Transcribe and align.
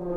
Hola, 0.00 0.14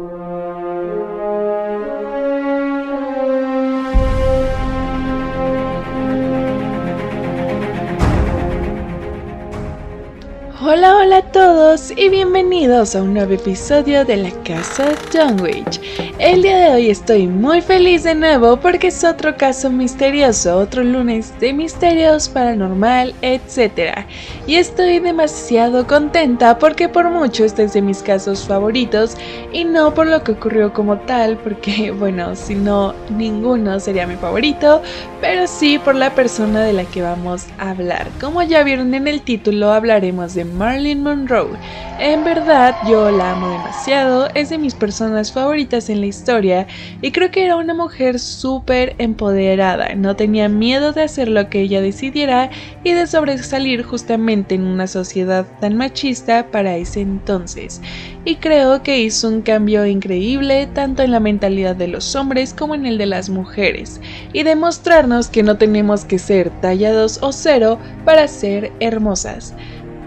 hola 10.98 11.18
a 11.18 11.32
todos 11.32 11.90
y 11.98 12.10
bienvenidos 12.10 12.96
a 12.96 13.02
un 13.02 13.16
nuevo 13.16 13.34
episodio 13.34 14.06
de 14.06 14.18
la 14.18 14.30
Casa 14.44 14.94
Dunwich. 15.12 15.82
El 16.24 16.44
día 16.44 16.56
de 16.56 16.70
hoy 16.70 16.92
estoy 16.92 17.26
muy 17.26 17.62
feliz 17.62 18.04
de 18.04 18.14
nuevo 18.14 18.58
porque 18.58 18.90
es 18.90 19.04
otro 19.04 19.36
caso 19.38 19.72
misterioso, 19.72 20.56
otro 20.56 20.84
lunes 20.84 21.34
de 21.40 21.52
misterios, 21.52 22.30
paranormal, 22.30 23.16
etc. 23.24 24.06
Y 24.46 24.58
estoy 24.58 25.00
demasiado 25.00 25.88
contenta 25.88 26.60
porque 26.60 26.88
por 26.90 27.10
mucho 27.10 27.44
este 27.44 27.64
es 27.64 27.74
de 27.74 27.82
mis 27.82 28.04
casos 28.04 28.46
favoritos 28.46 29.18
y 29.52 29.66
no 29.66 29.96
por 29.96 30.06
lo 30.06 30.24
que 30.24 30.34
ocurrió 30.34 30.72
como 30.74 31.00
tal, 31.00 31.38
porque 31.38 31.90
bueno, 32.00 32.36
si 32.36 32.54
no, 32.54 32.94
ninguno 33.18 33.80
sería 33.80 34.06
mi 34.06 34.16
favorito, 34.16 34.84
pero 35.22 35.48
sí 35.48 35.80
por 35.80 35.96
la 35.96 36.14
persona 36.14 36.62
de 36.62 36.74
la 36.74 36.86
que 36.86 37.02
vamos 37.02 37.48
a 37.58 37.72
hablar. 37.72 38.08
Como 38.22 38.44
ya 38.44 38.62
vieron 38.62 38.94
en 38.94 39.08
el 39.08 39.24
título, 39.24 39.72
hablaremos 39.74 40.36
de 40.36 40.46
Marilyn 40.46 41.02
Monroe. 41.02 41.58
En 41.98 42.24
verdad, 42.24 42.76
yo 42.88 43.10
la 43.10 43.32
amo 43.32 43.50
demasiado, 43.50 44.30
es 44.36 44.50
de 44.50 44.60
mis 44.60 44.76
personas 44.76 45.32
favoritas 45.32 45.90
en 45.90 46.02
la 46.02 46.11
historia 46.12 46.68
y 47.02 47.12
creo 47.12 47.32
que 47.32 47.44
era 47.44 47.56
una 47.56 47.74
mujer 47.74 48.20
súper 48.20 48.96
empoderada, 49.00 49.96
no 49.96 50.16
tenía 50.16 50.48
miedo 50.48 50.92
de 50.92 51.02
hacer 51.04 51.28
lo 51.28 51.50
que 51.50 51.62
ella 51.62 51.82
decidiera 51.82 52.52
y 52.84 52.92
de 52.92 53.08
sobresalir 53.08 53.84
justamente 53.84 54.56
en 54.56 54.64
una 54.64 54.86
sociedad 54.86 55.48
tan 55.60 55.76
machista 55.76 56.48
para 56.52 56.78
ese 56.78 57.02
entonces. 57.02 57.82
Y 58.24 58.36
creo 58.36 58.84
que 58.84 59.00
hizo 59.00 59.28
un 59.28 59.42
cambio 59.42 59.86
increíble 59.86 60.68
tanto 60.74 61.02
en 61.02 61.12
la 61.12 61.20
mentalidad 61.20 61.76
de 61.76 61.88
los 61.88 62.16
hombres 62.16 62.54
como 62.54 62.76
en 62.76 62.86
el 62.86 62.98
de 62.98 63.08
las 63.08 63.30
mujeres, 63.30 64.00
y 64.34 64.44
demostrarnos 64.44 65.28
que 65.28 65.42
no 65.42 65.58
tenemos 65.58 66.06
que 66.06 66.20
ser 66.20 66.50
tallados 66.62 67.18
o 67.22 67.32
cero 67.32 67.80
para 68.06 68.28
ser 68.28 68.72
hermosas. 68.80 69.56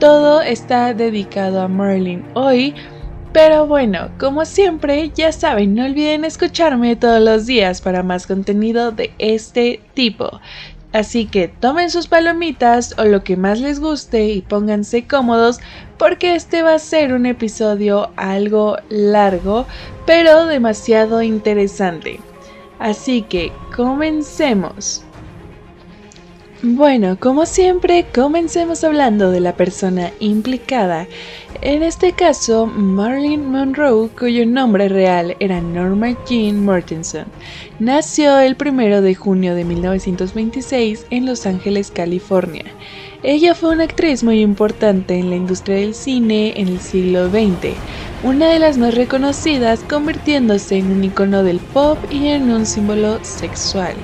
Todo 0.01 0.43
está 0.43 0.93
dedicado 0.93 1.61
a 1.61 1.69
Merlin 1.69 2.25
hoy, 2.35 2.75
pero 3.35 3.67
bueno, 3.67 4.11
como 4.17 4.45
siempre, 4.45 5.11
ya 5.13 5.33
saben, 5.33 5.75
no 5.75 5.85
olviden 5.85 6.25
escucharme 6.25 6.95
todos 6.95 7.21
los 7.21 7.47
días 7.47 7.81
para 7.81 8.05
más 8.05 8.29
contenido 8.29 8.93
de 8.93 9.13
este 9.19 9.81
tipo. 9.93 10.41
Así 10.93 11.27
que 11.27 11.49
tomen 11.49 11.91
sus 11.91 12.07
palomitas 12.07 12.95
o 12.97 13.05
lo 13.05 13.25
que 13.25 13.37
más 13.37 13.59
les 13.59 13.81
guste 13.81 14.29
y 14.29 14.41
pónganse 14.41 15.09
cómodos 15.09 15.59
porque 15.99 16.37
este 16.37 16.63
va 16.63 16.75
a 16.75 16.79
ser 16.79 17.13
un 17.13 17.27
episodio 17.27 18.13
algo 18.15 18.77
largo, 18.89 19.67
pero 20.07 20.47
demasiado 20.47 21.21
interesante. 21.21 22.21
Así 22.79 23.23
que 23.23 23.51
comencemos. 23.75 25.03
Bueno, 26.63 27.19
como 27.21 27.45
siempre, 27.45 28.07
comencemos 28.15 28.85
hablando 28.85 29.31
de 29.31 29.41
la 29.41 29.55
persona 29.55 30.13
implicada. 30.19 31.09
En 31.63 31.83
este 31.83 32.13
caso, 32.13 32.67
Marilyn 32.67 33.51
Monroe, 33.51 34.09
cuyo 34.09 34.45
nombre 34.45 34.89
real 34.89 35.37
era 35.41 35.61
Norma 35.61 36.17
Jean 36.27 36.65
Mortensen, 36.65 37.25
nació 37.79 38.39
el 38.39 38.57
1 38.61 39.01
de 39.01 39.15
junio 39.15 39.55
de 39.55 39.65
1926 39.65 41.07
en 41.11 41.27
Los 41.27 41.47
Ángeles, 41.47 41.91
California. 41.91 42.65
Ella 43.23 43.55
fue 43.55 43.71
una 43.71 43.85
actriz 43.85 44.23
muy 44.23 44.41
importante 44.41 45.19
en 45.19 45.31
la 45.31 45.37
industria 45.37 45.77
del 45.77 45.95
cine 45.95 46.53
en 46.57 46.69
el 46.69 46.81
siglo 46.81 47.31
XX, 47.31 47.75
una 48.23 48.49
de 48.49 48.59
las 48.59 48.77
más 48.77 48.95
reconocidas 48.95 49.81
convirtiéndose 49.89 50.79
en 50.79 50.91
un 50.91 51.05
icono 51.05 51.43
del 51.43 51.61
pop 51.61 51.99
y 52.11 52.29
en 52.29 52.51
un 52.51 52.67
símbolo 52.67 53.19
sexual. 53.23 53.95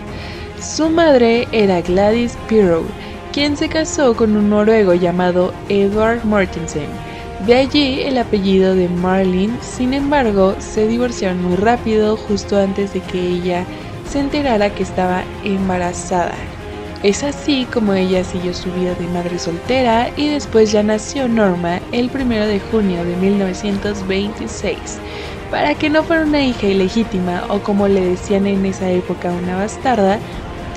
Su 0.61 0.89
madre 0.89 1.49
era 1.53 1.83
Gladys 1.83 2.37
Pirou, 2.49 2.85
quien 3.33 3.57
se 3.57 3.69
casó 3.69 4.17
con 4.17 4.37
un 4.37 4.51
noruego 4.51 4.95
llamado 4.95 5.53
Edward 5.69 6.25
Mortensen. 6.25 7.10
De 7.47 7.55
allí 7.55 8.03
el 8.03 8.19
apellido 8.19 8.75
de 8.75 8.91
Marlene, 8.91 9.57
sin 9.63 9.95
embargo, 9.95 10.57
se 10.59 10.87
divorciaron 10.87 11.43
muy 11.43 11.57
rápido 11.57 12.19
justo 12.19 12.59
antes 12.61 12.93
de 12.93 13.01
que 13.01 13.19
ella 13.19 13.65
se 14.05 14.21
enterara 14.21 14.75
que 14.75 14.83
estaba 14.83 15.25
embarazada. 15.43 16.35
Es 17.03 17.25
así 17.25 17.67
como 17.73 17.95
ella 17.95 18.25
siguió 18.25 18.53
su 18.53 18.71
vida 18.73 18.95
de 18.95 19.09
madre 19.09 19.39
soltera 19.39 20.11
y 20.17 20.29
después 20.29 20.71
ya 20.71 20.83
nació 20.83 21.29
Norma 21.29 21.81
el 21.93 22.11
1 22.15 22.47
de 22.47 22.61
junio 22.61 23.07
de 23.07 23.17
1926. 23.17 25.01
Para 25.51 25.75
que 25.77 25.89
no 25.89 26.05
fuera 26.05 26.25
una 26.25 26.43
hija 26.43 26.67
ilegítima 26.67 27.47
o 27.49 27.63
como 27.63 27.89
le 27.89 28.05
decían 28.05 28.47
en 28.47 28.67
esa 28.67 28.91
época 28.91 29.33
una 29.33 29.57
bastarda, 29.57 30.21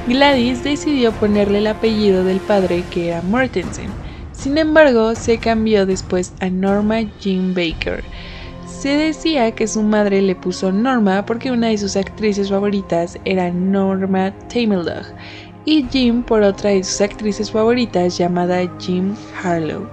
Gladys 0.05 0.63
decidió 0.63 1.11
ponerle 1.11 1.57
el 1.57 1.67
apellido 1.67 2.23
del 2.23 2.39
padre 2.39 2.85
que 2.89 3.09
era 3.09 3.21
Mortensen. 3.21 3.97
Sin 4.33 4.57
embargo, 4.57 5.15
se 5.15 5.37
cambió 5.37 5.85
después 5.85 6.33
a 6.41 6.49
Norma 6.49 7.01
Jean 7.21 7.53
Baker. 7.53 8.03
Se 8.65 8.89
decía 8.89 9.51
que 9.55 9.67
su 9.67 9.81
madre 9.81 10.21
le 10.21 10.35
puso 10.35 10.71
Norma 10.71 11.25
porque 11.25 11.51
una 11.51 11.67
de 11.67 11.77
sus 11.77 11.95
actrices 11.95 12.49
favoritas 12.49 13.17
era 13.23 13.49
Norma 13.49 14.33
Tamildog 14.49 15.05
y 15.65 15.85
Jim 15.89 16.23
por 16.23 16.41
otra 16.41 16.71
de 16.71 16.83
sus 16.83 16.99
actrices 16.99 17.51
favoritas 17.51 18.17
llamada 18.17 18.69
Jim 18.79 19.15
Harlow. 19.41 19.87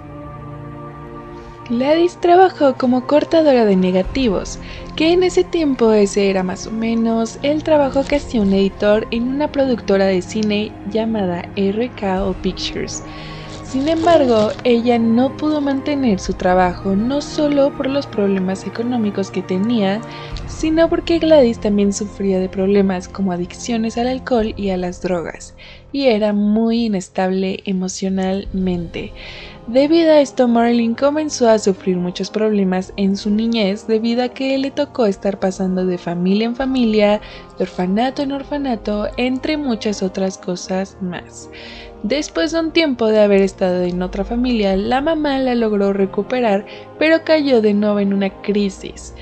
Gladys 1.69 2.17
trabajó 2.21 2.75
como 2.75 3.07
cortadora 3.07 3.65
de 3.65 3.77
negativos, 3.77 4.59
que 4.97 5.13
en 5.13 5.23
ese 5.23 5.45
tiempo 5.45 5.93
ese 5.93 6.29
era 6.29 6.43
más 6.43 6.67
o 6.67 6.73
menos 6.73 7.39
el 7.43 7.63
trabajo 7.63 8.03
que 8.03 8.17
hacía 8.17 8.41
un 8.41 8.53
editor 8.53 9.07
en 9.13 9.29
una 9.29 9.53
productora 9.53 10.07
de 10.07 10.21
cine 10.21 10.73
llamada 10.91 11.49
RKO 11.57 12.35
Pictures. 12.43 13.05
Sin 13.71 13.87
embargo, 13.87 14.51
ella 14.65 14.99
no 14.99 15.37
pudo 15.37 15.61
mantener 15.61 16.19
su 16.19 16.33
trabajo 16.33 16.97
no 16.97 17.21
solo 17.21 17.73
por 17.77 17.89
los 17.89 18.05
problemas 18.05 18.67
económicos 18.67 19.31
que 19.31 19.43
tenía, 19.43 20.01
sino 20.49 20.89
porque 20.89 21.21
Gladys 21.21 21.61
también 21.61 21.93
sufría 21.93 22.41
de 22.41 22.49
problemas 22.49 23.07
como 23.07 23.31
adicciones 23.31 23.97
al 23.97 24.09
alcohol 24.09 24.55
y 24.57 24.71
a 24.71 24.77
las 24.77 25.01
drogas, 25.03 25.55
y 25.93 26.07
era 26.07 26.33
muy 26.33 26.87
inestable 26.87 27.61
emocionalmente. 27.65 29.13
Debido 29.69 30.11
a 30.11 30.21
esto, 30.21 30.49
Marilyn 30.49 30.97
comenzó 30.97 31.49
a 31.49 31.61
sufrir 31.61 31.97
muchos 31.97 32.29
problemas 32.29 32.93
en 32.97 33.17
su 33.17 33.31
niñez 33.31 33.87
debido 33.87 34.25
a 34.25 34.31
que 34.31 34.59
le 34.59 34.73
tocó 34.73 35.07
estar 35.07 35.39
pasando 35.39 35.87
de 35.87 35.97
familia 35.97 36.47
en 36.47 36.57
familia, 36.57 37.21
de 37.57 37.63
orfanato 37.63 38.23
en 38.23 38.33
orfanato, 38.33 39.07
entre 39.17 39.57
muchas 39.57 40.03
otras 40.03 40.39
cosas 40.39 40.97
más. 41.01 41.49
Después 42.03 42.53
de 42.53 42.61
un 42.61 42.73
tiempo 42.73 43.09
de 43.09 43.21
haber 43.21 43.43
estado 43.43 43.83
en 43.83 44.03
otra 44.03 44.25
familia, 44.25 44.77
la 44.77 45.01
mamá 45.01 45.39
la 45.39 45.55
logró 45.55 45.93
recuperar, 45.93 46.65
pero 46.99 47.25
cayó 47.25 47.61
de 47.61 47.75
nuevo 47.75 48.01
en 48.01 48.15
una 48.15 48.31
crisis 48.43 49.15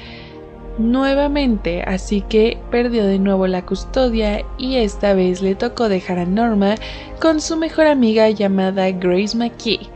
nuevamente, 0.78 1.82
así 1.82 2.20
que 2.20 2.56
perdió 2.70 3.04
de 3.04 3.18
nuevo 3.18 3.48
la 3.48 3.66
custodia 3.66 4.44
y 4.58 4.76
esta 4.76 5.12
vez 5.12 5.42
le 5.42 5.56
tocó 5.56 5.88
dejar 5.88 6.20
a 6.20 6.24
Norma 6.24 6.76
con 7.20 7.40
su 7.40 7.56
mejor 7.56 7.86
amiga 7.86 8.30
llamada 8.30 8.88
Grace 8.92 9.36
McKee 9.36 9.90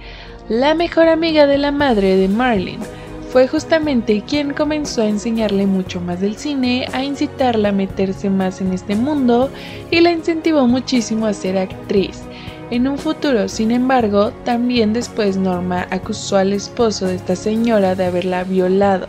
la 0.48 0.74
mejor 0.74 1.08
amiga 1.08 1.46
de 1.46 1.56
la 1.56 1.70
madre 1.70 2.16
de 2.16 2.28
Marlene. 2.28 2.84
Fue 3.30 3.48
justamente 3.48 4.22
quien 4.26 4.52
comenzó 4.52 5.02
a 5.02 5.08
enseñarle 5.08 5.66
mucho 5.66 6.00
más 6.00 6.20
del 6.20 6.36
cine, 6.36 6.86
a 6.92 7.02
incitarla 7.02 7.70
a 7.70 7.72
meterse 7.72 8.28
más 8.28 8.60
en 8.60 8.72
este 8.72 8.94
mundo 8.94 9.50
y 9.90 10.00
la 10.00 10.10
incentivó 10.10 10.66
muchísimo 10.66 11.26
a 11.26 11.32
ser 11.32 11.56
actriz. 11.56 12.22
En 12.72 12.88
un 12.88 12.96
futuro, 12.96 13.48
sin 13.50 13.70
embargo, 13.70 14.32
también 14.46 14.94
después 14.94 15.36
Norma 15.36 15.86
acusó 15.90 16.38
al 16.38 16.54
esposo 16.54 17.06
de 17.06 17.16
esta 17.16 17.36
señora 17.36 17.94
de 17.94 18.06
haberla 18.06 18.44
violado. 18.44 19.04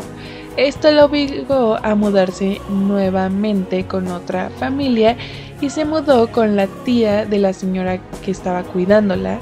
Esto 0.58 0.92
lo 0.92 1.06
obligó 1.06 1.78
a 1.82 1.96
mudarse 1.96 2.60
nuevamente 2.68 3.86
con 3.88 4.10
otra 4.10 4.50
familia 4.60 5.16
y 5.62 5.70
se 5.70 5.86
mudó 5.86 6.30
con 6.30 6.58
la 6.58 6.68
tía 6.84 7.26
de 7.26 7.40
la 7.40 7.54
señora 7.54 8.02
que 8.26 8.32
estaba 8.32 8.64
cuidándola, 8.64 9.40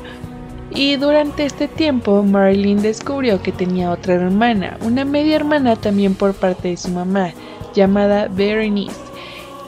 y 0.70 0.98
durante 0.98 1.46
este 1.46 1.68
tiempo 1.68 2.22
Marilyn 2.22 2.84
descubrió 2.84 3.42
que 3.42 3.52
tenía 3.52 3.90
otra 3.90 4.14
hermana, 4.14 4.78
una 4.82 5.04
media 5.04 5.36
hermana 5.38 5.76
también 5.78 6.14
por 6.14 6.36
parte 6.36 6.68
de 6.68 6.78
su 6.78 6.90
mamá, 6.90 7.32
llamada 7.74 8.28
Berenice. 8.28 9.11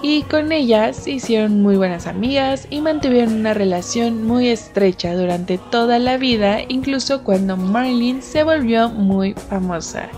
Y 0.03 0.21
con 0.23 0.51
ella 0.51 0.93
se 0.93 1.09
hicieron 1.09 1.63
muy 1.63 1.77
buenas 1.77 2.05
amigas 2.05 2.67
y 2.69 2.81
mantuvieron 2.81 3.33
una 3.33 3.55
relación 3.55 4.23
muy 4.27 4.49
estrecha 4.49 5.15
durante 5.15 5.57
toda 5.57 5.97
la 5.97 6.17
vida, 6.17 6.59
incluso 6.67 7.23
cuando 7.23 7.57
Marilyn 7.57 8.21
se 8.21 8.43
volvió 8.43 8.89
muy 8.89 9.33
famosa. 9.33 10.09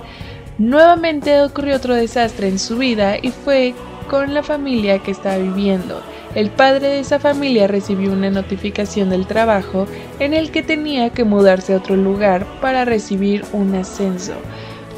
Nuevamente 0.57 1.41
ocurrió 1.41 1.77
otro 1.77 1.95
desastre 1.95 2.49
en 2.49 2.59
su 2.59 2.77
vida 2.77 3.17
y 3.21 3.29
fue 3.29 3.73
con 4.09 4.33
la 4.33 4.43
familia 4.43 4.99
que 4.99 5.11
estaba 5.11 5.37
viviendo 5.37 6.01
el 6.35 6.49
padre 6.49 6.89
de 6.89 6.99
esa 6.99 7.17
familia 7.17 7.65
recibió 7.65 8.11
una 8.11 8.29
notificación 8.29 9.09
del 9.09 9.25
trabajo 9.25 9.87
en 10.19 10.33
el 10.33 10.51
que 10.51 10.63
tenía 10.63 11.09
que 11.11 11.23
mudarse 11.23 11.73
a 11.73 11.77
otro 11.77 11.95
lugar 11.95 12.45
para 12.59 12.83
recibir 12.83 13.45
un 13.53 13.73
ascenso. 13.73 14.33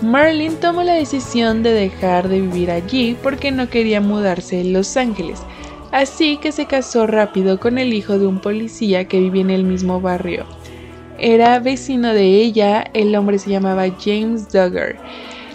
Marilyn 0.01 0.57
tomó 0.57 0.83
la 0.83 0.93
decisión 0.93 1.63
de 1.63 1.73
dejar 1.73 2.27
de 2.27 2.41
vivir 2.41 2.69
allí 2.69 3.17
porque 3.23 3.51
no 3.51 3.67
quería 3.67 3.99
mudarse 3.99 4.61
a 4.61 4.63
Los 4.63 4.95
Ángeles, 4.95 5.41
así 5.91 6.37
que 6.37 6.51
se 6.51 6.67
casó 6.67 7.07
rápido 7.07 7.59
con 7.59 7.79
el 7.79 7.93
hijo 7.93 8.19
de 8.19 8.27
un 8.27 8.39
policía 8.39 9.07
que 9.07 9.19
vivía 9.19 9.41
en 9.41 9.49
el 9.49 9.63
mismo 9.63 9.99
barrio. 9.99 10.45
Era 11.17 11.57
vecino 11.59 12.13
de 12.13 12.25
ella, 12.25 12.85
el 12.93 13.15
hombre 13.15 13.39
se 13.39 13.49
llamaba 13.49 13.87
James 13.99 14.51
Duggar, 14.51 14.97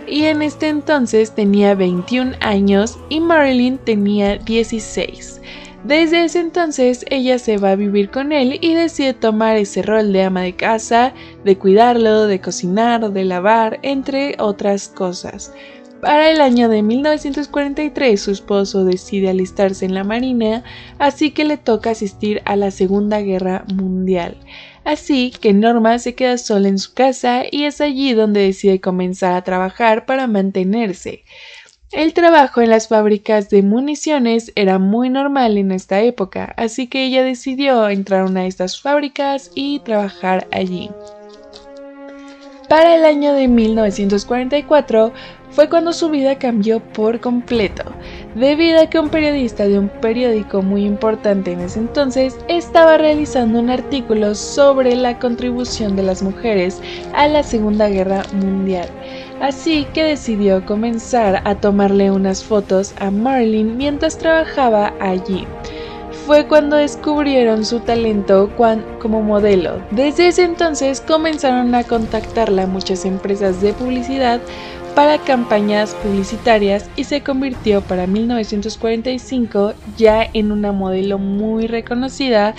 y 0.09 0.25
en 0.25 0.43
este 0.43 0.69
entonces 0.69 1.33
tenía 1.37 1.77
21 1.77 2.33
años 2.41 2.99
y 3.09 3.21
Marilyn 3.21 3.79
tenía 3.79 4.39
16. 4.39 5.41
Desde 5.85 6.25
ese 6.25 6.39
entonces 6.39 7.05
ella 7.11 7.41
se 7.41 7.57
va 7.57 7.71
a 7.71 7.77
vivir 7.77 8.11
con 8.11 8.31
él 8.31 8.59
y 8.61 8.75
decide 8.75 9.15
tomar 9.15 9.57
ese 9.57 9.83
rol 9.83 10.13
de 10.13 10.23
ama 10.23 10.43
de 10.43 10.55
casa, 10.55 11.13
de 11.45 11.59
cuidarlo, 11.59 12.29
de 12.29 12.41
cocinar, 12.41 13.11
de 13.11 13.25
lavar, 13.25 13.81
entre 13.83 14.37
otras 14.39 14.87
cosas. 14.87 15.53
Para 16.01 16.31
el 16.31 16.41
año 16.41 16.69
de 16.69 16.83
1943 16.83 18.21
su 18.21 18.31
esposo 18.31 18.85
decide 18.85 19.31
alistarse 19.31 19.85
en 19.85 19.95
la 19.95 20.05
Marina, 20.05 20.63
así 20.99 21.33
que 21.33 21.45
le 21.45 21.57
toca 21.57 21.91
asistir 21.91 22.43
a 22.45 22.55
la 22.55 22.71
Segunda 22.71 23.21
Guerra 23.21 23.65
Mundial. 23.75 24.37
Así 24.85 25.31
que 25.31 25.53
Norma 25.53 25.99
se 25.99 26.15
queda 26.15 26.39
sola 26.39 26.69
en 26.69 26.79
su 26.79 26.93
casa 26.95 27.43
y 27.49 27.65
es 27.65 27.81
allí 27.81 28.15
donde 28.15 28.41
decide 28.41 28.81
comenzar 28.81 29.35
a 29.35 29.43
trabajar 29.43 30.07
para 30.07 30.27
mantenerse. 30.27 31.25
El 31.93 32.15
trabajo 32.15 32.63
en 32.63 32.71
las 32.71 32.89
fábricas 32.89 33.51
de 33.51 33.63
municiones 33.63 34.51
era 34.55 34.79
muy 34.79 35.11
normal 35.11 35.59
en 35.59 35.73
esta 35.73 36.01
época, 36.01 36.55
así 36.57 36.87
que 36.87 37.05
ella 37.05 37.23
decidió 37.23 37.87
entrar 37.91 38.23
a 38.23 38.25
una 38.25 38.41
de 38.41 38.47
estas 38.47 38.81
fábricas 38.81 39.51
y 39.55 39.79
trabajar 39.81 40.49
allí. 40.53 40.89
Para 42.67 42.95
el 42.95 43.05
año 43.05 43.35
de 43.35 43.47
1944 43.47 45.13
fue 45.51 45.69
cuando 45.69 45.93
su 45.93 46.09
vida 46.09 46.39
cambió 46.39 46.81
por 46.81 47.21
completo, 47.21 47.85
debido 48.35 48.81
a 48.81 48.87
que 48.87 48.99
un 48.99 49.11
periodista 49.11 49.69
de 49.69 49.79
un 49.79 49.91
periódico 49.91 50.63
muy 50.63 50.87
importante 50.87 51.53
en 51.53 51.61
ese 51.61 51.81
entonces 51.81 52.39
estaba 52.49 52.97
realizando 52.97 53.61
un 53.61 53.69
artículo 53.69 54.35
sobre 54.35 54.97
la 54.97 55.19
contribución 55.19 55.95
de 55.95 56.05
las 56.05 56.23
mujeres 56.23 56.81
a 57.15 57.29
la 57.29 57.43
Segunda 57.43 57.91
Guerra 57.91 58.23
Mundial 58.33 58.89
así 59.43 59.87
que 59.93 60.05
decidió 60.05 60.65
comenzar 60.65 61.43
a 61.45 61.57
tomarle 61.57 62.13
unas 62.13 62.45
fotos 62.45 62.95
a 63.01 63.11
Marilyn 63.11 63.77
mientras 63.77 64.17
trabajaba 64.17 64.95
allí. 65.01 65.47
Fue 66.27 66.47
cuando 66.47 66.77
descubrieron 66.77 67.65
su 67.65 67.81
talento 67.81 68.49
como 68.57 69.23
modelo. 69.23 69.83
Desde 69.91 70.29
ese 70.29 70.45
entonces 70.45 71.01
comenzaron 71.01 71.75
a 71.75 71.83
contactarla 71.83 72.69
muchas 72.69 73.05
empresas 73.05 73.61
de 73.61 73.73
publicidad 73.73 74.41
para 74.95 75.19
campañas 75.19 75.97
publicitarias 76.05 76.89
y 76.95 77.05
se 77.05 77.23
convirtió 77.23 77.81
para 77.81 78.07
1945 78.07 79.75
ya 79.97 80.25
en 80.33 80.53
una 80.53 80.71
modelo 80.71 81.19
muy 81.19 81.67
reconocida 81.67 82.55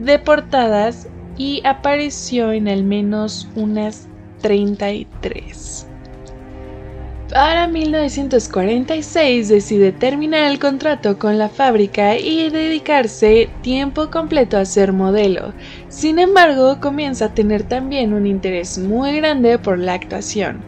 de 0.00 0.18
portadas 0.18 1.06
y 1.38 1.62
apareció 1.64 2.50
en 2.50 2.66
al 2.66 2.82
menos 2.82 3.48
unas 3.54 4.08
33. 4.40 5.93
Para 7.30 7.66
1946 7.68 9.48
decide 9.48 9.92
terminar 9.92 10.50
el 10.50 10.58
contrato 10.58 11.18
con 11.18 11.38
la 11.38 11.48
fábrica 11.48 12.18
y 12.18 12.50
dedicarse 12.50 13.48
tiempo 13.62 14.10
completo 14.10 14.58
a 14.58 14.66
ser 14.66 14.92
modelo. 14.92 15.54
Sin 15.88 16.18
embargo, 16.18 16.80
comienza 16.80 17.26
a 17.26 17.34
tener 17.34 17.62
también 17.62 18.12
un 18.12 18.26
interés 18.26 18.78
muy 18.78 19.16
grande 19.16 19.58
por 19.58 19.78
la 19.78 19.94
actuación. 19.94 20.62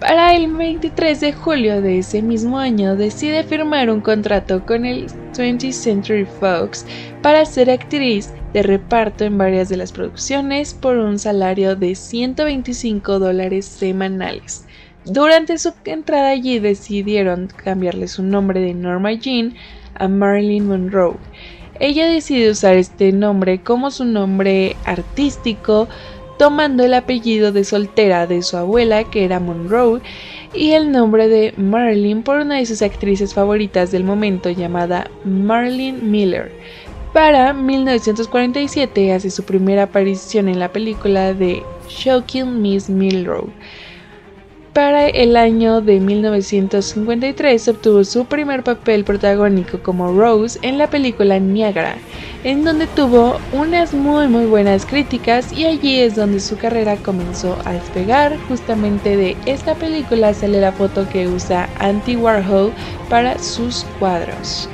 Para 0.00 0.34
el 0.34 0.52
23 0.52 1.20
de 1.20 1.32
julio 1.32 1.80
de 1.80 1.98
ese 1.98 2.22
mismo 2.22 2.58
año 2.58 2.96
decide 2.96 3.44
firmar 3.44 3.88
un 3.88 4.00
contrato 4.00 4.66
con 4.66 4.84
el 4.86 5.06
20th 5.34 5.72
Century 5.72 6.24
Fox 6.24 6.86
para 7.22 7.44
ser 7.44 7.70
actriz 7.70 8.32
de 8.52 8.62
reparto 8.62 9.24
en 9.24 9.38
varias 9.38 9.68
de 9.68 9.76
las 9.76 9.92
producciones 9.92 10.74
por 10.74 10.96
un 10.96 11.18
salario 11.18 11.76
de 11.76 11.94
125 11.94 13.18
dólares 13.18 13.64
semanales. 13.66 14.64
Durante 15.04 15.56
su 15.58 15.72
entrada 15.84 16.30
allí 16.30 16.58
decidieron 16.58 17.48
cambiarle 17.56 18.06
su 18.06 18.22
nombre 18.22 18.60
de 18.60 18.74
Norma 18.74 19.12
Jean 19.12 19.54
a 19.94 20.08
Marilyn 20.08 20.68
Monroe. 20.68 21.16
Ella 21.78 22.06
decide 22.06 22.50
usar 22.50 22.76
este 22.76 23.10
nombre 23.10 23.62
como 23.62 23.90
su 23.90 24.04
nombre 24.04 24.76
artístico, 24.84 25.88
tomando 26.38 26.84
el 26.84 26.92
apellido 26.92 27.52
de 27.52 27.64
soltera 27.64 28.26
de 28.26 28.42
su 28.42 28.58
abuela, 28.58 29.04
que 29.04 29.24
era 29.24 29.40
Monroe, 29.40 30.00
y 30.52 30.72
el 30.72 30.92
nombre 30.92 31.28
de 31.28 31.54
Marilyn 31.56 32.22
por 32.22 32.38
una 32.38 32.56
de 32.56 32.66
sus 32.66 32.82
actrices 32.82 33.32
favoritas 33.32 33.90
del 33.90 34.04
momento 34.04 34.50
llamada 34.50 35.10
Marilyn 35.24 36.10
Miller. 36.10 36.52
Para 37.14 37.52
1947 37.54 39.12
hace 39.14 39.30
su 39.30 39.44
primera 39.44 39.84
aparición 39.84 40.48
en 40.48 40.58
la 40.58 40.70
película 40.70 41.32
de 41.32 41.62
Shocking 41.88 42.60
Miss 42.60 42.90
Milrow. 42.90 43.48
Para 44.72 45.08
el 45.08 45.36
año 45.36 45.80
de 45.80 45.98
1953 45.98 47.66
obtuvo 47.66 48.04
su 48.04 48.26
primer 48.26 48.62
papel 48.62 49.02
protagónico 49.02 49.82
como 49.82 50.12
Rose 50.12 50.60
en 50.62 50.78
la 50.78 50.88
película 50.88 51.40
Niagara, 51.40 51.96
en 52.44 52.62
donde 52.62 52.86
tuvo 52.86 53.40
unas 53.52 53.92
muy 53.92 54.28
muy 54.28 54.46
buenas 54.46 54.86
críticas 54.86 55.52
y 55.52 55.64
allí 55.64 55.98
es 55.98 56.14
donde 56.14 56.38
su 56.38 56.56
carrera 56.56 56.96
comenzó 56.96 57.58
a 57.64 57.72
despegar. 57.72 58.38
Justamente 58.48 59.16
de 59.16 59.36
esta 59.44 59.74
película 59.74 60.32
sale 60.34 60.60
la 60.60 60.70
foto 60.70 61.08
que 61.08 61.26
usa 61.26 61.68
Andy 61.80 62.14
Warhol 62.14 62.72
para 63.08 63.40
sus 63.40 63.84
cuadros. 63.98 64.68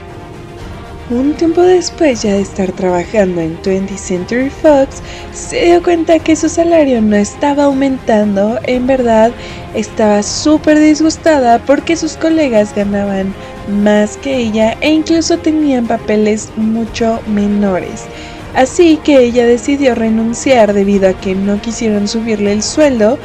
Un 1.08 1.34
tiempo 1.34 1.62
después 1.62 2.22
ya 2.22 2.32
de 2.32 2.40
estar 2.40 2.72
trabajando 2.72 3.40
en 3.40 3.56
20th 3.62 3.96
Century 3.96 4.50
Fox, 4.50 5.00
se 5.32 5.66
dio 5.66 5.80
cuenta 5.80 6.18
que 6.18 6.34
su 6.34 6.48
salario 6.48 7.00
no 7.00 7.14
estaba 7.14 7.64
aumentando, 7.64 8.58
en 8.64 8.88
verdad 8.88 9.30
estaba 9.76 10.24
súper 10.24 10.80
disgustada 10.80 11.60
porque 11.60 11.94
sus 11.94 12.16
colegas 12.16 12.74
ganaban 12.74 13.32
más 13.84 14.16
que 14.16 14.36
ella 14.36 14.76
e 14.80 14.90
incluso 14.90 15.38
tenían 15.38 15.86
papeles 15.86 16.50
mucho 16.56 17.20
menores. 17.28 18.06
Así 18.56 18.96
que 18.96 19.20
ella 19.20 19.46
decidió 19.46 19.94
renunciar 19.94 20.72
debido 20.72 21.08
a 21.08 21.12
que 21.12 21.36
no 21.36 21.60
quisieron 21.60 22.08
subirle 22.08 22.52
el 22.52 22.64
sueldo. 22.64 23.16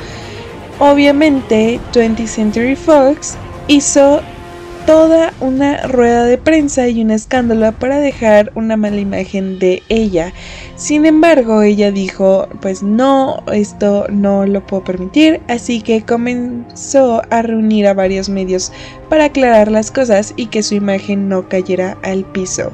Obviamente 0.77 1.80
20th 1.94 2.27
Century 2.27 2.75
Fox 2.75 3.38
hizo 3.68 4.22
toda 4.86 5.33
una 5.39 5.88
rueda 5.88 6.25
de 6.25 6.38
prensa 6.38 6.88
y 6.88 7.01
un 7.01 7.12
escándalo 7.12 7.72
para 7.74 8.00
dejar 8.00 8.51
una 8.56 8.77
mala 8.77 8.98
imagen 8.98 9.60
de 9.60 9.84
ella. 9.89 10.34
Sin 10.75 11.06
embargo, 11.06 11.62
ella 11.62 11.91
dijo, 11.91 12.48
pues 12.62 12.82
no, 12.84 13.44
esto 13.53 14.08
no 14.10 14.46
lo 14.46 14.65
puedo 14.65 14.84
permitir, 14.84 15.41
así 15.48 15.82
que 15.82 16.03
comenzó 16.03 17.22
a 17.29 17.41
reunir 17.41 17.88
a 17.88 17.94
varios 17.94 18.29
medios 18.29 18.72
para 19.10 19.25
aclarar 19.25 19.72
las 19.72 19.91
cosas 19.91 20.34
y 20.36 20.48
que 20.48 20.63
su 20.63 20.75
imagen 20.75 21.29
no 21.29 21.48
cayera 21.48 21.98
al 22.03 22.24
piso. 22.25 22.72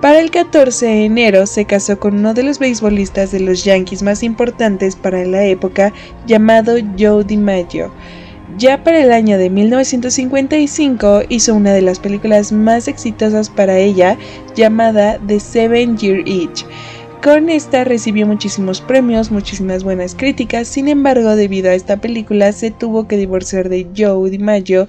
Para 0.00 0.18
el 0.18 0.32
14 0.32 0.86
de 0.86 1.04
enero 1.04 1.46
se 1.46 1.64
casó 1.64 2.00
con 2.00 2.16
uno 2.16 2.34
de 2.34 2.42
los 2.42 2.58
beisbolistas 2.58 3.30
de 3.30 3.38
los 3.38 3.62
Yankees 3.62 4.02
más 4.02 4.24
importantes 4.24 4.96
para 4.96 5.24
la 5.24 5.44
época, 5.44 5.92
llamado 6.26 6.74
Joe 6.98 7.22
DiMaggio. 7.22 7.92
Ya 8.58 8.84
para 8.84 9.02
el 9.02 9.12
año 9.12 9.38
de 9.38 9.48
1955 9.48 11.22
hizo 11.28 11.54
una 11.54 11.72
de 11.72 11.80
las 11.80 11.98
películas 11.98 12.52
más 12.52 12.86
exitosas 12.86 13.48
para 13.48 13.78
ella 13.78 14.18
llamada 14.54 15.18
The 15.26 15.40
Seven 15.40 15.96
Year 15.96 16.28
Itch. 16.28 16.66
Con 17.22 17.48
esta 17.48 17.84
recibió 17.84 18.26
muchísimos 18.26 18.80
premios, 18.80 19.30
muchísimas 19.30 19.84
buenas 19.84 20.14
críticas, 20.14 20.68
sin 20.68 20.88
embargo 20.88 21.36
debido 21.36 21.70
a 21.70 21.74
esta 21.74 21.96
película 21.96 22.52
se 22.52 22.72
tuvo 22.72 23.06
que 23.06 23.16
divorciar 23.16 23.68
de 23.68 23.86
Joe 23.96 24.28
DiMaggio 24.28 24.88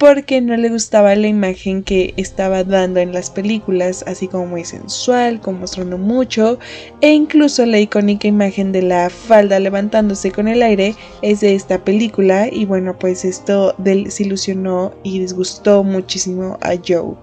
porque 0.00 0.40
no 0.40 0.56
le 0.56 0.70
gustaba 0.70 1.14
la 1.14 1.26
imagen 1.26 1.82
que 1.82 2.14
estaba 2.16 2.64
dando 2.64 3.00
en 3.00 3.12
las 3.12 3.28
películas, 3.28 4.02
así 4.06 4.28
como 4.28 4.46
muy 4.46 4.64
sensual, 4.64 5.42
como 5.42 5.58
mostrando 5.58 5.98
mucho, 5.98 6.58
e 7.02 7.12
incluso 7.12 7.66
la 7.66 7.78
icónica 7.80 8.26
imagen 8.26 8.72
de 8.72 8.80
la 8.80 9.10
falda 9.10 9.60
levantándose 9.60 10.32
con 10.32 10.48
el 10.48 10.62
aire 10.62 10.94
es 11.20 11.40
de 11.40 11.54
esta 11.54 11.84
película 11.84 12.48
y 12.50 12.64
bueno, 12.64 12.98
pues 12.98 13.26
esto 13.26 13.74
desilusionó 13.76 14.94
y 15.02 15.18
disgustó 15.18 15.84
muchísimo 15.84 16.56
a 16.62 16.76
Joe. 16.76 17.14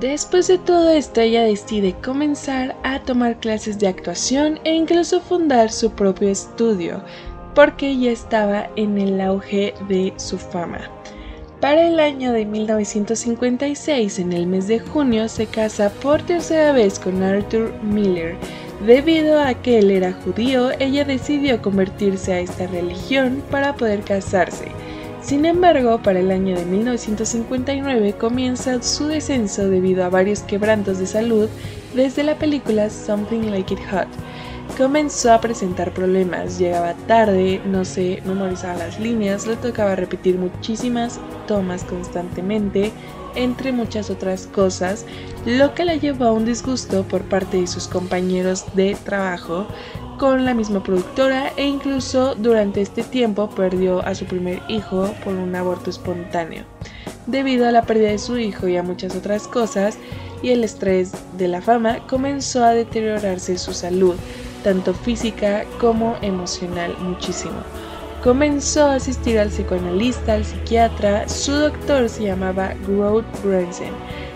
Después 0.00 0.46
de 0.46 0.58
todo 0.58 0.90
esto, 0.90 1.20
ella 1.20 1.42
decide 1.42 1.94
comenzar 2.04 2.76
a 2.84 3.02
tomar 3.02 3.38
clases 3.38 3.80
de 3.80 3.88
actuación 3.88 4.58
e 4.64 4.72
incluso 4.72 5.20
fundar 5.20 5.72
su 5.72 5.90
propio 5.90 6.28
estudio, 6.28 7.02
porque 7.58 7.98
ya 7.98 8.12
estaba 8.12 8.70
en 8.76 8.98
el 8.98 9.20
auge 9.20 9.74
de 9.88 10.12
su 10.14 10.38
fama. 10.38 10.78
Para 11.60 11.88
el 11.88 11.98
año 11.98 12.32
de 12.32 12.44
1956, 12.44 14.20
en 14.20 14.32
el 14.32 14.46
mes 14.46 14.68
de 14.68 14.78
junio, 14.78 15.28
se 15.28 15.46
casa 15.46 15.90
por 15.90 16.22
tercera 16.22 16.70
vez 16.70 17.00
con 17.00 17.20
Arthur 17.20 17.74
Miller, 17.82 18.36
Debido 18.86 19.42
a 19.42 19.54
que 19.54 19.80
él 19.80 19.90
era 19.90 20.12
judío, 20.12 20.70
ella 20.78 21.04
decidió 21.04 21.60
convertirse 21.60 22.32
a 22.32 22.38
esta 22.38 22.68
religión 22.68 23.42
para 23.50 23.74
poder 23.74 24.02
casarse. 24.02 24.68
Sin 25.20 25.44
embargo, 25.44 26.00
para 26.00 26.20
el 26.20 26.30
año 26.30 26.56
de 26.56 26.64
1959 26.64 28.12
comienza 28.12 28.80
su 28.84 29.08
descenso 29.08 29.68
debido 29.68 30.04
a 30.04 30.10
varios 30.10 30.42
quebrantos 30.42 31.00
de 31.00 31.08
salud 31.08 31.48
desde 31.92 32.22
la 32.22 32.36
película 32.36 32.88
Something 32.88 33.50
Like 33.50 33.74
It 33.74 33.80
Hot. 33.90 34.06
Comenzó 34.76 35.32
a 35.32 35.40
presentar 35.40 35.92
problemas, 35.92 36.58
llegaba 36.58 36.94
tarde, 37.06 37.60
no 37.66 37.84
se 37.84 38.22
memorizaba 38.24 38.78
las 38.78 39.00
líneas, 39.00 39.46
le 39.46 39.56
tocaba 39.56 39.96
repetir 39.96 40.38
muchísimas 40.38 41.18
tomas 41.48 41.82
constantemente, 41.82 42.92
entre 43.34 43.72
muchas 43.72 44.10
otras 44.10 44.46
cosas, 44.46 45.04
lo 45.44 45.74
que 45.74 45.84
la 45.84 45.96
llevó 45.96 46.26
a 46.26 46.32
un 46.32 46.44
disgusto 46.44 47.02
por 47.04 47.22
parte 47.22 47.60
de 47.60 47.66
sus 47.66 47.88
compañeros 47.88 48.64
de 48.74 48.96
trabajo 49.04 49.66
con 50.18 50.44
la 50.44 50.54
misma 50.54 50.82
productora 50.82 51.52
e 51.56 51.64
incluso 51.64 52.34
durante 52.34 52.80
este 52.80 53.04
tiempo 53.04 53.48
perdió 53.50 54.00
a 54.04 54.14
su 54.14 54.26
primer 54.26 54.60
hijo 54.68 55.12
por 55.24 55.34
un 55.34 55.54
aborto 55.54 55.90
espontáneo. 55.90 56.64
Debido 57.26 57.68
a 57.68 57.72
la 57.72 57.82
pérdida 57.82 58.10
de 58.10 58.18
su 58.18 58.38
hijo 58.38 58.68
y 58.68 58.76
a 58.76 58.82
muchas 58.82 59.14
otras 59.14 59.46
cosas 59.46 59.98
y 60.42 60.50
el 60.50 60.64
estrés 60.64 61.12
de 61.36 61.48
la 61.48 61.60
fama, 61.60 62.06
comenzó 62.06 62.64
a 62.64 62.70
deteriorarse 62.70 63.58
su 63.58 63.72
salud, 63.72 64.16
tanto 64.68 64.92
física 64.92 65.64
como 65.80 66.18
emocional 66.20 66.94
muchísimo. 67.00 67.56
Comenzó 68.22 68.86
a 68.86 68.94
asistir 68.94 69.38
al 69.38 69.48
psicoanalista, 69.48 70.34
al 70.34 70.44
psiquiatra, 70.44 71.28
su 71.28 71.52
doctor 71.52 72.08
se 72.08 72.24
llamaba 72.24 72.74
Groth 72.86 73.24
Branson 73.44 73.94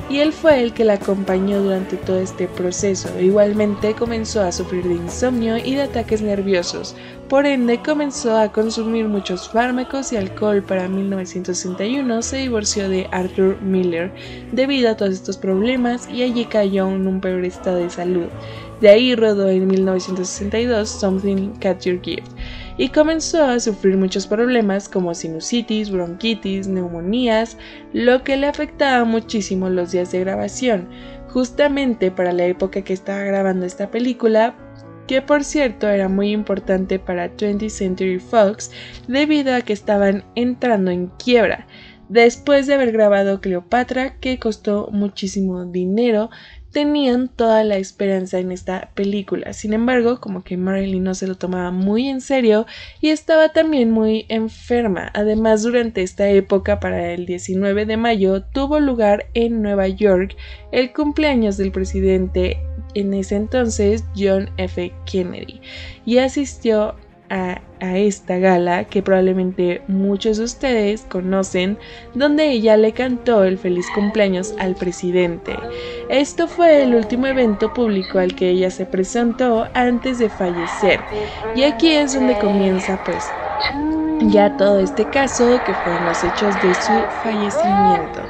y 0.09 0.19
él 0.19 0.33
fue 0.33 0.63
el 0.63 0.75
que 0.75 0.85
la 0.85 0.95
acompañó 0.95 1.63
durante 1.63 1.97
todo 1.97 2.19
este 2.19 2.47
proceso. 2.47 3.09
Igualmente 3.19 3.95
comenzó 3.95 4.43
a 4.43 4.53
sufrir 4.53 4.85
de 4.85 4.95
insomnio 4.95 5.57
y 5.57 5.75
de 5.75 5.83
ataques 5.83 6.21
nerviosos, 6.21 6.95
por 7.29 7.47
ende 7.47 7.81
comenzó 7.83 8.37
a 8.37 8.53
consumir 8.53 9.09
muchos 9.09 9.49
fármacos 9.49 10.13
y 10.13 10.17
alcohol. 10.17 10.63
Para 10.63 10.87
1961 10.87 12.21
se 12.21 12.37
divorció 12.37 12.91
de 12.91 13.09
Arthur 13.11 13.59
Miller 13.63 14.13
debido 14.53 14.91
a 14.91 14.97
todos 14.99 15.15
estos 15.15 15.39
problemas 15.39 16.07
y 16.11 16.23
allí 16.23 16.45
cayó 16.45 16.89
en 16.89 17.07
un 17.07 17.23
peor 17.23 17.45
estado 17.47 17.79
de 17.79 17.89
salud. 17.89 18.27
De 18.83 18.91
ahí 18.91 19.15
rodó 19.15 19.49
en 19.49 19.67
1962 19.67 20.91
Something 20.91 21.55
Catch 21.59 21.87
Your 21.87 22.03
Gift 22.03 22.32
y 22.77 22.89
comenzó 22.89 23.45
a 23.45 23.61
sufrir 23.61 23.97
muchos 23.97 24.27
problemas 24.27 24.89
como 24.89 25.15
sinusitis, 25.15 25.91
bronquitis, 25.91 26.69
neumonías, 26.69 27.57
lo 27.93 28.23
que 28.25 28.37
le 28.37 28.47
afectaba 28.47 29.05
muchísimo 29.05 29.69
los 29.69 29.93
días 29.93 30.13
de 30.13 30.21
grabación. 30.21 30.89
Justamente 31.29 32.11
para 32.11 32.33
la 32.33 32.45
época 32.45 32.83
que 32.83 32.93
estaba 32.93 33.21
grabando 33.21 33.65
esta 33.67 33.91
película, 33.91 34.55
que 35.07 35.23
por 35.23 35.45
cierto 35.45 35.89
era 35.89 36.09
muy 36.09 36.31
importante 36.31 36.99
para 36.99 37.37
20th 37.37 37.69
Century 37.69 38.19
Fox 38.19 38.71
debido 39.09 39.55
a 39.55 39.63
que 39.63 39.73
estaban 39.73 40.25
entrando 40.35 40.91
en 40.91 41.09
quiebra 41.19 41.67
después 42.13 42.67
de 42.67 42.75
haber 42.75 42.93
grabado 42.93 43.41
Cleopatra 43.41 44.19
que 44.21 44.39
costó 44.39 44.89
muchísimo 44.93 45.65
dinero 45.65 46.29
tenían 46.73 47.29
toda 47.29 47.63
la 47.65 47.77
esperanza 47.77 48.39
en 48.39 48.51
esta 48.51 48.91
película. 48.95 49.53
Sin 49.53 49.73
embargo, 49.73 50.21
como 50.21 50.43
que 50.43 50.57
Marilyn 50.57 51.05
no 51.05 51.15
se 51.15 51.27
lo 51.27 51.37
tomaba 51.37 51.71
muy 51.71 52.09
en 52.09 52.21
serio 52.21 52.67
y 53.01 53.11
estaba 53.11 53.51
también 53.51 53.91
muy 53.91 54.27
enferma. 54.29 55.11
Además, 55.15 55.63
durante 55.63 56.03
esta 56.03 56.29
época, 56.29 56.81
para 56.81 57.13
el 57.13 57.27
19 57.27 57.87
de 57.87 57.97
mayo, 57.97 58.43
tuvo 58.43 58.81
lugar 58.81 59.27
en 59.35 59.63
Nueva 59.63 59.89
York 59.89 60.37
el 60.73 60.93
cumpleaños 60.93 61.57
del 61.57 61.73
presidente 61.73 62.59
en 62.95 63.15
ese 63.15 63.37
entonces 63.37 64.05
John 64.17 64.51
F. 64.57 64.93
Kennedy 65.07 65.61
y 66.05 66.19
asistió 66.19 66.95
a, 67.33 67.61
esta 67.81 68.39
gala 68.39 68.85
que 68.85 69.03
probablemente 69.03 69.83
muchos 69.89 70.37
de 70.37 70.45
ustedes 70.45 71.03
conocen, 71.09 71.79
donde 72.15 72.49
ella 72.51 72.77
le 72.77 72.93
cantó 72.93 73.43
el 73.43 73.59
feliz 73.59 73.87
cumpleaños 73.93 74.55
al 74.61 74.77
presidente. 74.77 75.57
Esto 76.09 76.47
fue 76.47 76.85
el 76.85 76.95
último 76.95 77.27
evento 77.27 77.73
público 77.73 78.21
al 78.21 78.37
que 78.37 78.51
ella 78.51 78.71
se 78.71 78.87
presentó 78.87 79.67
antes 79.75 80.21
de 80.21 80.29
fallecer. 80.29 81.01
Y 81.57 81.65
aquí 81.65 81.91
es 81.91 82.15
donde 82.15 82.39
comienza 82.39 83.03
pues 83.03 83.29
ya 84.31 84.57
todo 84.57 84.79
este 84.79 85.05
caso 85.07 85.61
que 85.65 85.75
fueron 85.75 86.05
los 86.05 86.23
hechos 86.23 86.55
de 86.63 86.75
su 86.75 86.93
fallecimiento. 87.23 88.21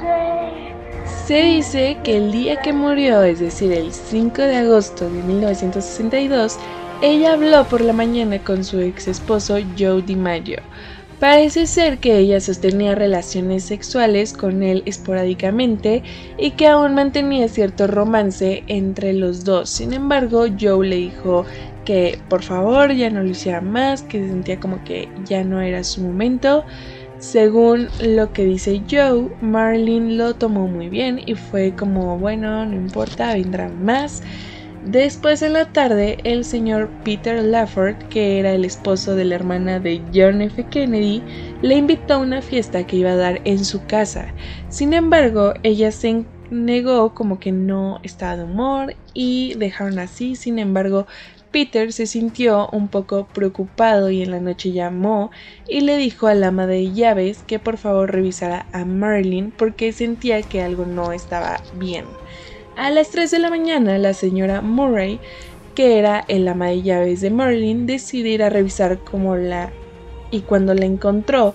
Se 1.27 1.43
dice 1.43 1.97
que 2.03 2.17
el 2.17 2.31
día 2.31 2.59
que 2.61 2.73
murió, 2.73 3.21
es 3.23 3.39
decir, 3.39 3.71
el 3.71 3.93
5 3.93 4.41
de 4.41 4.57
agosto 4.57 5.05
de 5.05 5.21
1962, 5.21 6.57
ella 7.01 7.33
habló 7.33 7.67
por 7.67 7.81
la 7.81 7.93
mañana 7.93 8.39
con 8.43 8.63
su 8.63 8.79
ex 8.79 9.07
esposo 9.07 9.57
Joe 9.77 10.01
DiMaggio. 10.01 10.61
Parece 11.19 11.67
ser 11.67 11.99
que 11.99 12.17
ella 12.17 12.41
sostenía 12.41 12.95
relaciones 12.95 13.63
sexuales 13.63 14.33
con 14.33 14.61
él 14.61 14.83
esporádicamente 14.85 16.03
y 16.37 16.51
que 16.51 16.67
aún 16.67 16.95
mantenía 16.95 17.47
cierto 17.47 17.87
romance 17.87 18.63
entre 18.67 19.13
los 19.13 19.45
dos. 19.45 19.69
Sin 19.69 19.93
embargo, 19.93 20.47
Joe 20.59 20.85
le 20.85 20.97
dijo 20.97 21.45
que 21.85 22.19
por 22.27 22.43
favor 22.43 22.93
ya 22.93 23.09
no 23.09 23.23
lo 23.23 23.29
hiciera 23.29 23.61
más, 23.61 24.03
que 24.03 24.19
se 24.19 24.29
sentía 24.29 24.59
como 24.59 24.83
que 24.83 25.07
ya 25.23 25.45
no 25.45 25.61
era 25.61 25.83
su 25.85 26.01
momento. 26.01 26.65
Según 27.19 27.87
lo 28.01 28.33
que 28.33 28.43
dice 28.43 28.81
Joe, 28.91 29.29
Marlene 29.39 30.15
lo 30.15 30.35
tomó 30.35 30.67
muy 30.67 30.89
bien 30.89 31.21
y 31.25 31.35
fue 31.35 31.73
como, 31.73 32.19
bueno, 32.19 32.65
no 32.65 32.75
importa, 32.75 33.33
vendrán 33.33 33.81
más. 33.81 34.23
Después 34.85 35.41
en 35.41 35.53
la 35.53 35.71
tarde, 35.71 36.17
el 36.25 36.43
señor 36.43 36.93
Peter 37.03 37.41
Lafford, 37.41 37.99
que 38.09 38.37
era 38.37 38.53
el 38.53 38.65
esposo 38.65 39.15
de 39.15 39.23
la 39.23 39.35
hermana 39.35 39.79
de 39.79 40.03
John 40.13 40.41
F. 40.41 40.67
Kennedy, 40.67 41.23
le 41.61 41.75
invitó 41.75 42.15
a 42.15 42.17
una 42.17 42.41
fiesta 42.41 42.85
que 42.85 42.97
iba 42.97 43.11
a 43.11 43.15
dar 43.15 43.39
en 43.45 43.63
su 43.63 43.85
casa. 43.85 44.35
Sin 44.67 44.93
embargo, 44.93 45.53
ella 45.63 45.89
se 45.93 46.25
negó 46.49 47.13
como 47.13 47.39
que 47.39 47.53
no 47.53 48.01
estaba 48.03 48.35
de 48.35 48.43
humor 48.43 48.97
y 49.13 49.53
dejaron 49.55 49.99
así. 49.99 50.35
Sin 50.35 50.59
embargo, 50.59 51.07
Peter 51.49 51.93
se 51.93 52.05
sintió 52.05 52.67
un 52.73 52.89
poco 52.89 53.31
preocupado 53.31 54.11
y 54.11 54.21
en 54.21 54.31
la 54.31 54.41
noche 54.41 54.73
llamó 54.73 55.31
y 55.65 55.79
le 55.81 55.95
dijo 55.95 56.27
al 56.27 56.43
ama 56.43 56.67
de 56.67 56.91
llaves 56.91 57.43
que 57.43 57.57
por 57.59 57.77
favor 57.77 58.11
revisara 58.11 58.67
a 58.73 58.83
Marilyn 58.83 59.53
porque 59.53 59.93
sentía 59.93 60.43
que 60.43 60.61
algo 60.61 60.85
no 60.85 61.13
estaba 61.13 61.63
bien. 61.71 62.17
A 62.75 62.89
las 62.89 63.11
3 63.11 63.29
de 63.29 63.37
la 63.37 63.51
mañana, 63.51 63.99
la 63.99 64.15
señora 64.15 64.61
Murray, 64.61 65.19
que 65.75 65.99
era 65.99 66.25
el 66.27 66.47
ama 66.47 66.69
de 66.69 66.81
llaves 66.81 67.21
de 67.21 67.29
Merlin, 67.29 67.85
decidió 67.85 68.33
ir 68.33 68.41
a 68.41 68.49
revisar 68.49 68.99
cómo 68.99 69.35
la... 69.35 69.71
y 70.31 70.41
cuando 70.41 70.73
la 70.73 70.85
encontró 70.85 71.53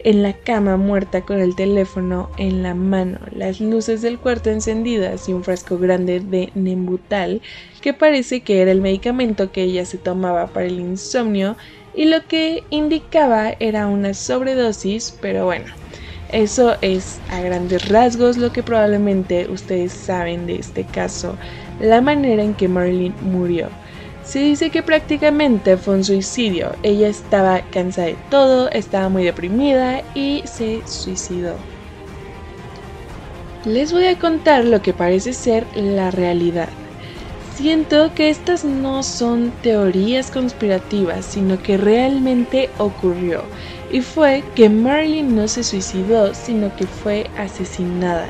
en 0.00 0.24
la 0.24 0.32
cama 0.32 0.76
muerta 0.76 1.22
con 1.22 1.38
el 1.38 1.54
teléfono 1.54 2.30
en 2.36 2.64
la 2.64 2.74
mano, 2.74 3.20
las 3.30 3.60
luces 3.60 4.02
del 4.02 4.18
cuarto 4.18 4.50
encendidas 4.50 5.28
y 5.28 5.32
un 5.32 5.44
frasco 5.44 5.78
grande 5.78 6.18
de 6.18 6.50
Nembutal, 6.54 7.42
que 7.80 7.92
parece 7.92 8.40
que 8.40 8.60
era 8.60 8.72
el 8.72 8.80
medicamento 8.80 9.52
que 9.52 9.62
ella 9.62 9.84
se 9.84 9.98
tomaba 9.98 10.48
para 10.48 10.66
el 10.66 10.80
insomnio, 10.80 11.56
y 11.94 12.06
lo 12.06 12.26
que 12.26 12.64
indicaba 12.70 13.54
era 13.60 13.86
una 13.86 14.14
sobredosis, 14.14 15.16
pero 15.20 15.44
bueno, 15.44 15.66
eso 16.30 16.76
es 16.80 17.18
a 17.30 17.40
grandes 17.40 17.88
rasgos 17.88 18.36
lo 18.36 18.52
que 18.52 18.62
probablemente 18.62 19.48
ustedes 19.50 19.92
saben 19.92 20.46
de 20.46 20.56
este 20.56 20.84
caso, 20.84 21.36
la 21.80 22.00
manera 22.00 22.42
en 22.42 22.54
que 22.54 22.68
Marilyn 22.68 23.14
murió. 23.22 23.68
Se 24.24 24.40
dice 24.40 24.70
que 24.70 24.82
prácticamente 24.82 25.76
fue 25.76 25.94
un 25.94 26.04
suicidio. 26.04 26.72
Ella 26.82 27.06
estaba 27.06 27.60
cansada 27.70 28.08
de 28.08 28.16
todo, 28.28 28.68
estaba 28.70 29.08
muy 29.08 29.22
deprimida 29.22 30.02
y 30.16 30.42
se 30.44 30.82
suicidó. 30.84 31.54
Les 33.64 33.92
voy 33.92 34.06
a 34.06 34.18
contar 34.18 34.64
lo 34.64 34.82
que 34.82 34.92
parece 34.92 35.32
ser 35.32 35.64
la 35.76 36.10
realidad. 36.10 36.68
Siento 37.54 38.12
que 38.14 38.28
estas 38.28 38.64
no 38.64 39.02
son 39.02 39.52
teorías 39.62 40.30
conspirativas, 40.30 41.24
sino 41.24 41.62
que 41.62 41.76
realmente 41.76 42.68
ocurrió 42.78 43.42
y 43.90 44.00
fue 44.00 44.42
que 44.54 44.68
Marilyn 44.68 45.34
no 45.34 45.48
se 45.48 45.62
suicidó, 45.62 46.34
sino 46.34 46.74
que 46.76 46.86
fue 46.86 47.30
asesinada. 47.36 48.28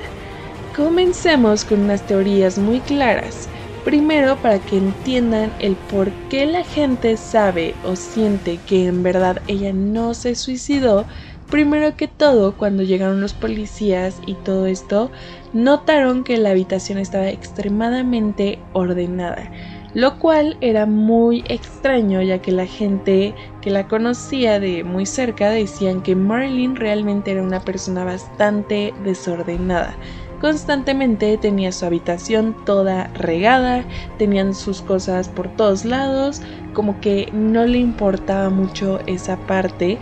Comencemos 0.76 1.64
con 1.64 1.80
unas 1.80 2.06
teorías 2.06 2.58
muy 2.58 2.80
claras. 2.80 3.48
Primero, 3.84 4.36
para 4.36 4.58
que 4.58 4.76
entiendan 4.76 5.52
el 5.60 5.76
por 5.76 6.10
qué 6.28 6.44
la 6.44 6.64
gente 6.64 7.16
sabe 7.16 7.74
o 7.84 7.96
siente 7.96 8.58
que 8.66 8.86
en 8.86 9.02
verdad 9.02 9.40
ella 9.46 9.72
no 9.72 10.12
se 10.12 10.34
suicidó, 10.34 11.06
primero 11.48 11.96
que 11.96 12.08
todo, 12.08 12.56
cuando 12.56 12.82
llegaron 12.82 13.20
los 13.20 13.32
policías 13.32 14.20
y 14.26 14.34
todo 14.34 14.66
esto, 14.66 15.12
notaron 15.52 16.24
que 16.24 16.36
la 16.36 16.50
habitación 16.50 16.98
estaba 16.98 17.28
extremadamente 17.28 18.58
ordenada 18.72 19.50
lo 19.96 20.18
cual 20.18 20.58
era 20.60 20.84
muy 20.84 21.42
extraño 21.48 22.20
ya 22.20 22.42
que 22.42 22.52
la 22.52 22.66
gente 22.66 23.34
que 23.62 23.70
la 23.70 23.88
conocía 23.88 24.60
de 24.60 24.84
muy 24.84 25.06
cerca 25.06 25.48
decían 25.48 26.02
que 26.02 26.14
Marilyn 26.14 26.76
realmente 26.76 27.30
era 27.30 27.42
una 27.42 27.60
persona 27.60 28.04
bastante 28.04 28.92
desordenada. 29.04 29.96
constantemente 30.38 31.38
tenía 31.38 31.72
su 31.72 31.86
habitación 31.86 32.54
toda 32.66 33.04
regada, 33.14 33.84
tenían 34.18 34.54
sus 34.54 34.82
cosas 34.82 35.30
por 35.30 35.48
todos 35.56 35.86
lados, 35.86 36.42
como 36.74 37.00
que 37.00 37.30
no 37.32 37.64
le 37.64 37.78
importaba 37.78 38.50
mucho 38.50 39.00
esa 39.06 39.38
parte. 39.46 39.98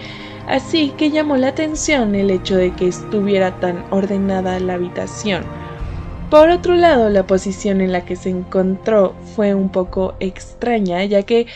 Así 0.48 0.90
que 0.96 1.12
llamó 1.12 1.36
la 1.36 1.50
atención 1.50 2.16
el 2.16 2.32
hecho 2.32 2.56
de 2.56 2.72
que 2.72 2.88
estuviera 2.88 3.60
tan 3.60 3.84
ordenada 3.90 4.58
la 4.58 4.74
habitación. 4.74 5.44
Por 6.34 6.50
otro 6.50 6.74
lado, 6.74 7.10
la 7.10 7.28
posición 7.28 7.80
en 7.80 7.92
la 7.92 8.04
que 8.04 8.16
se 8.16 8.28
encontró 8.28 9.14
fue 9.36 9.54
un 9.54 9.68
poco 9.68 10.16
extraña, 10.18 11.04
ya 11.04 11.22
que 11.22 11.46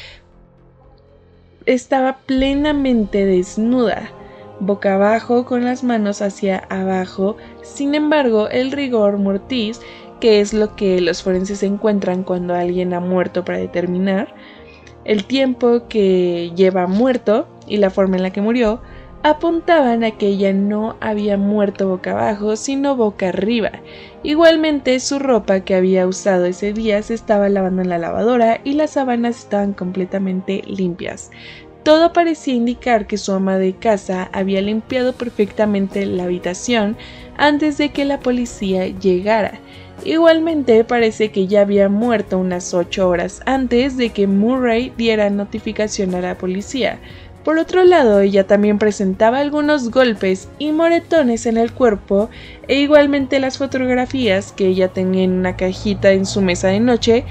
estaba 1.66 2.18
plenamente 2.18 3.26
desnuda, 3.26 4.12
boca 4.60 4.94
abajo 4.94 5.46
con 5.46 5.64
las 5.64 5.82
manos 5.82 6.22
hacia 6.22 6.58
abajo. 6.70 7.36
Sin 7.60 7.96
embargo, 7.96 8.48
el 8.50 8.70
rigor 8.70 9.18
mortis, 9.18 9.80
que 10.20 10.40
es 10.40 10.54
lo 10.54 10.76
que 10.76 11.00
los 11.00 11.24
forenses 11.24 11.64
encuentran 11.64 12.22
cuando 12.22 12.54
alguien 12.54 12.94
ha 12.94 13.00
muerto 13.00 13.44
para 13.44 13.58
determinar 13.58 14.32
el 15.04 15.24
tiempo 15.24 15.88
que 15.88 16.52
lleva 16.54 16.86
muerto 16.86 17.48
y 17.66 17.78
la 17.78 17.90
forma 17.90 18.14
en 18.14 18.22
la 18.22 18.30
que 18.30 18.42
murió, 18.42 18.80
apuntaban 19.22 20.04
a 20.04 20.12
que 20.12 20.28
ella 20.28 20.52
no 20.52 20.96
había 21.00 21.36
muerto 21.36 21.88
boca 21.88 22.12
abajo, 22.12 22.56
sino 22.56 22.96
boca 22.96 23.28
arriba. 23.28 23.70
Igualmente, 24.22 24.98
su 25.00 25.18
ropa 25.18 25.60
que 25.60 25.74
había 25.74 26.06
usado 26.06 26.46
ese 26.46 26.72
día 26.72 27.02
se 27.02 27.14
estaba 27.14 27.48
lavando 27.48 27.82
en 27.82 27.88
la 27.88 27.98
lavadora 27.98 28.60
y 28.64 28.74
las 28.74 28.92
sábanas 28.92 29.38
estaban 29.38 29.72
completamente 29.72 30.62
limpias. 30.66 31.30
Todo 31.82 32.12
parecía 32.12 32.54
indicar 32.54 33.06
que 33.06 33.18
su 33.18 33.32
ama 33.32 33.56
de 33.56 33.74
casa 33.74 34.28
había 34.32 34.60
limpiado 34.60 35.14
perfectamente 35.14 36.04
la 36.06 36.24
habitación 36.24 36.96
antes 37.36 37.78
de 37.78 37.90
que 37.90 38.04
la 38.04 38.20
policía 38.20 38.86
llegara. 38.88 39.60
Igualmente 40.04 40.84
parece 40.84 41.30
que 41.30 41.46
ya 41.46 41.62
había 41.62 41.88
muerto 41.88 42.38
unas 42.38 42.72
ocho 42.72 43.08
horas 43.08 43.40
antes 43.46 43.96
de 43.96 44.10
que 44.10 44.26
Murray 44.28 44.92
diera 44.96 45.28
notificación 45.28 46.14
a 46.14 46.20
la 46.20 46.36
policía. 46.36 47.00
Por 47.48 47.58
otro 47.58 47.82
lado, 47.82 48.20
ella 48.20 48.46
también 48.46 48.78
presentaba 48.78 49.38
algunos 49.38 49.90
golpes 49.90 50.50
y 50.58 50.70
moretones 50.70 51.46
en 51.46 51.56
el 51.56 51.72
cuerpo 51.72 52.28
e 52.68 52.74
igualmente 52.74 53.40
las 53.40 53.56
fotografías 53.56 54.52
que 54.52 54.66
ella 54.66 54.88
tenía 54.88 55.24
en 55.24 55.32
una 55.32 55.56
cajita 55.56 56.12
en 56.12 56.26
su 56.26 56.42
mesa 56.42 56.68
de 56.68 56.80
noche, 56.80 57.24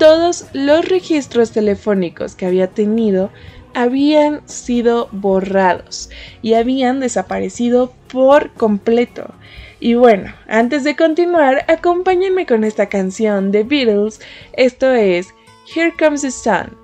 todos 0.00 0.46
los 0.52 0.88
registros 0.88 1.52
telefónicos 1.52 2.34
que 2.34 2.46
había 2.46 2.70
tenido 2.70 3.30
habían 3.72 4.40
sido 4.48 5.08
borrados 5.12 6.10
y 6.42 6.54
habían 6.54 6.98
desaparecido 6.98 7.92
por 8.08 8.50
completo. 8.54 9.32
Y 9.78 9.94
bueno, 9.94 10.34
antes 10.48 10.82
de 10.82 10.96
continuar, 10.96 11.64
acompáñenme 11.68 12.46
con 12.46 12.64
esta 12.64 12.88
canción 12.88 13.52
de 13.52 13.62
Beatles, 13.62 14.20
esto 14.54 14.90
es 14.90 15.28
Here 15.72 15.94
Comes 15.96 16.22
the 16.22 16.32
Sun. 16.32 16.81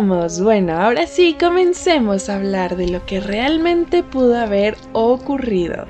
Bueno, 0.00 0.80
ahora 0.80 1.06
sí, 1.06 1.36
comencemos 1.38 2.30
a 2.30 2.36
hablar 2.36 2.76
de 2.76 2.88
lo 2.88 3.04
que 3.04 3.20
realmente 3.20 4.02
pudo 4.02 4.38
haber 4.38 4.74
ocurrido. 4.94 5.84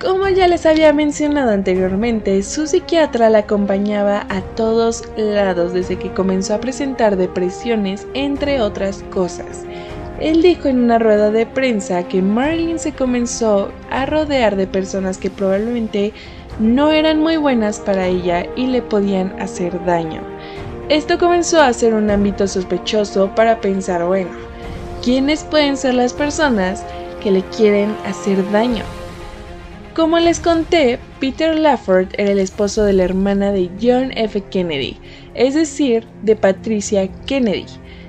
Como 0.00 0.28
ya 0.28 0.46
les 0.46 0.64
había 0.64 0.92
mencionado 0.92 1.50
anteriormente, 1.50 2.40
su 2.44 2.68
psiquiatra 2.68 3.28
la 3.28 3.38
acompañaba 3.38 4.26
a 4.28 4.42
todos 4.54 5.02
lados 5.16 5.72
desde 5.72 5.96
que 5.96 6.12
comenzó 6.12 6.54
a 6.54 6.60
presentar 6.60 7.16
depresiones, 7.16 8.06
entre 8.14 8.60
otras 8.60 9.02
cosas. 9.10 9.64
Él 10.20 10.40
dijo 10.40 10.68
en 10.68 10.84
una 10.84 11.00
rueda 11.00 11.32
de 11.32 11.46
prensa 11.46 12.06
que 12.06 12.22
Marilyn 12.22 12.78
se 12.78 12.92
comenzó 12.92 13.72
a 13.90 14.06
rodear 14.06 14.54
de 14.54 14.68
personas 14.68 15.18
que 15.18 15.30
probablemente 15.30 16.12
no 16.60 16.92
eran 16.92 17.18
muy 17.18 17.38
buenas 17.38 17.80
para 17.80 18.06
ella 18.06 18.46
y 18.54 18.68
le 18.68 18.82
podían 18.82 19.34
hacer 19.40 19.84
daño. 19.84 20.35
Esto 20.88 21.18
comenzó 21.18 21.60
a 21.60 21.72
ser 21.72 21.94
un 21.94 22.08
ámbito 22.10 22.46
sospechoso 22.46 23.34
para 23.34 23.60
pensar, 23.60 24.04
bueno, 24.04 24.30
¿quiénes 25.02 25.42
pueden 25.42 25.76
ser 25.76 25.94
las 25.94 26.12
personas 26.12 26.84
que 27.20 27.32
le 27.32 27.42
quieren 27.42 27.96
hacer 28.04 28.48
daño? 28.52 28.84
Como 29.96 30.20
les 30.20 30.38
conté, 30.38 31.00
Peter 31.18 31.58
Lafford 31.58 32.10
era 32.18 32.30
el 32.30 32.38
esposo 32.38 32.84
de 32.84 32.92
la 32.92 33.02
hermana 33.02 33.50
de 33.50 33.68
John 33.82 34.12
F. 34.14 34.40
Kennedy, 34.48 34.96
es 35.34 35.54
decir, 35.54 36.06
de 36.22 36.36
Patricia 36.36 37.08
Kennedy. 37.26 37.66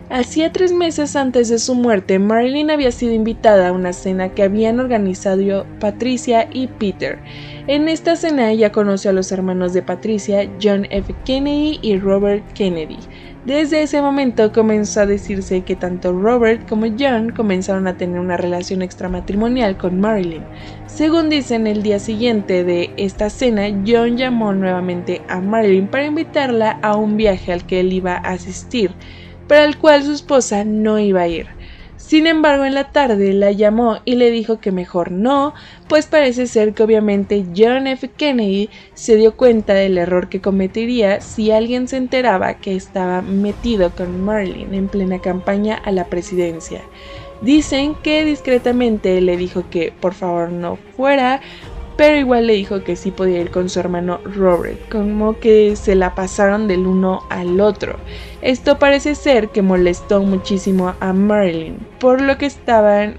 Hacía 0.10 0.54
tres 0.54 0.72
meses 0.72 1.18
antes 1.18 1.50
de 1.50 1.60
su 1.60 1.76
muerte, 1.76 2.18
Marilyn 2.18 2.72
había 2.72 2.94
sido 2.94 3.12
invitada 3.12 3.68
a 3.68 3.72
una 3.74 3.92
cena 3.92 4.30
que 4.30 4.42
habían 4.42 4.80
organizado 4.80 5.66
Patricia 5.82 6.48
y 6.54 6.68
Peter. 6.68 7.20
En 7.68 7.90
esta 7.90 8.16
cena 8.16 8.50
ella 8.50 8.72
conoció 8.72 9.10
a 9.10 9.14
los 9.14 9.34
hermanos 9.34 9.74
de 9.74 9.82
Patricia, 9.82 10.50
John 10.64 10.88
F. 10.92 11.14
Kennedy 11.26 11.80
y 11.82 11.98
Robert 11.98 12.42
Kennedy. 12.54 13.00
Desde 13.46 13.82
ese 13.82 14.02
momento 14.02 14.54
comenzó 14.54 15.02
a 15.02 15.06
decirse 15.06 15.62
que 15.62 15.76
tanto 15.76 16.14
Robert 16.14 16.68
como 16.70 16.86
John 16.98 17.32
comenzaron 17.32 17.86
a 17.88 17.98
tener 17.98 18.22
una 18.22 18.38
relación 18.38 18.82
extramatrimonial 18.82 19.76
con 19.76 20.00
Marilyn. 20.00 20.44
Según 20.86 21.30
dicen, 21.30 21.68
el 21.68 21.84
día 21.84 22.00
siguiente 22.00 22.64
de 22.64 22.92
esta 22.96 23.30
cena, 23.30 23.68
John 23.86 24.16
llamó 24.16 24.54
nuevamente 24.54 25.22
a 25.28 25.42
Marilyn 25.42 25.88
para 25.88 26.06
invitarla 26.06 26.80
a 26.82 26.96
un 26.96 27.18
viaje 27.18 27.52
al 27.52 27.66
que 27.66 27.82
él 27.82 27.92
iba 27.92 28.16
a 28.16 28.32
asistir 28.32 28.92
para 29.48 29.66
el 29.66 29.78
cual 29.78 30.04
su 30.04 30.12
esposa 30.12 30.64
no 30.64 31.00
iba 31.00 31.22
a 31.22 31.28
ir. 31.28 31.48
Sin 32.08 32.26
embargo, 32.26 32.64
en 32.64 32.74
la 32.74 32.92
tarde 32.92 33.34
la 33.34 33.52
llamó 33.52 33.98
y 34.06 34.16
le 34.16 34.32
dijo 34.32 34.62
que 34.62 34.72
mejor 34.72 35.12
no, 35.12 35.54
pues 35.90 36.06
parece 36.06 36.48
ser 36.48 36.74
que 36.74 36.84
obviamente 36.84 37.46
John 37.54 37.86
F. 37.86 38.10
Kennedy 38.16 38.70
se 38.94 39.18
dio 39.18 39.36
cuenta 39.36 39.74
del 39.74 39.98
error 39.98 40.30
que 40.30 40.40
cometería 40.40 41.20
si 41.20 41.52
alguien 41.52 41.90
se 41.90 41.98
enteraba 41.98 42.60
que 42.60 42.76
estaba 42.76 43.22
metido 43.22 43.90
con 43.90 44.22
Marilyn 44.24 44.74
en 44.74 44.88
plena 44.88 45.20
campaña 45.20 45.76
a 45.84 45.92
la 45.92 46.06
presidencia. 46.06 46.82
Dicen 47.42 47.94
que 47.96 48.24
discretamente 48.24 49.20
le 49.20 49.36
dijo 49.36 49.66
que 49.70 49.92
por 50.00 50.14
favor 50.14 50.50
no 50.50 50.78
fuera, 50.96 51.42
pero 51.98 52.16
igual 52.16 52.48
le 52.48 52.54
dijo 52.54 52.84
que 52.84 52.96
sí 52.96 53.10
podía 53.10 53.42
ir 53.42 53.50
con 53.50 53.70
su 53.70 53.80
hermano 53.80 54.20
Robert, 54.24 54.80
como 54.90 55.40
que 55.40 55.76
se 55.76 55.96
la 55.96 56.14
pasaron 56.14 56.68
del 56.68 56.86
uno 56.86 57.24
al 57.30 57.60
otro. 57.60 57.98
Esto 58.42 58.78
parece 58.78 59.16
ser 59.16 59.50
que 59.50 59.64
molestó 59.64 60.22
muchísimo 60.22 60.94
a 61.00 61.12
Marilyn, 61.12 61.80
por 62.00 62.22
lo 62.22 62.38
que 62.38 62.46
estaban 62.46 63.16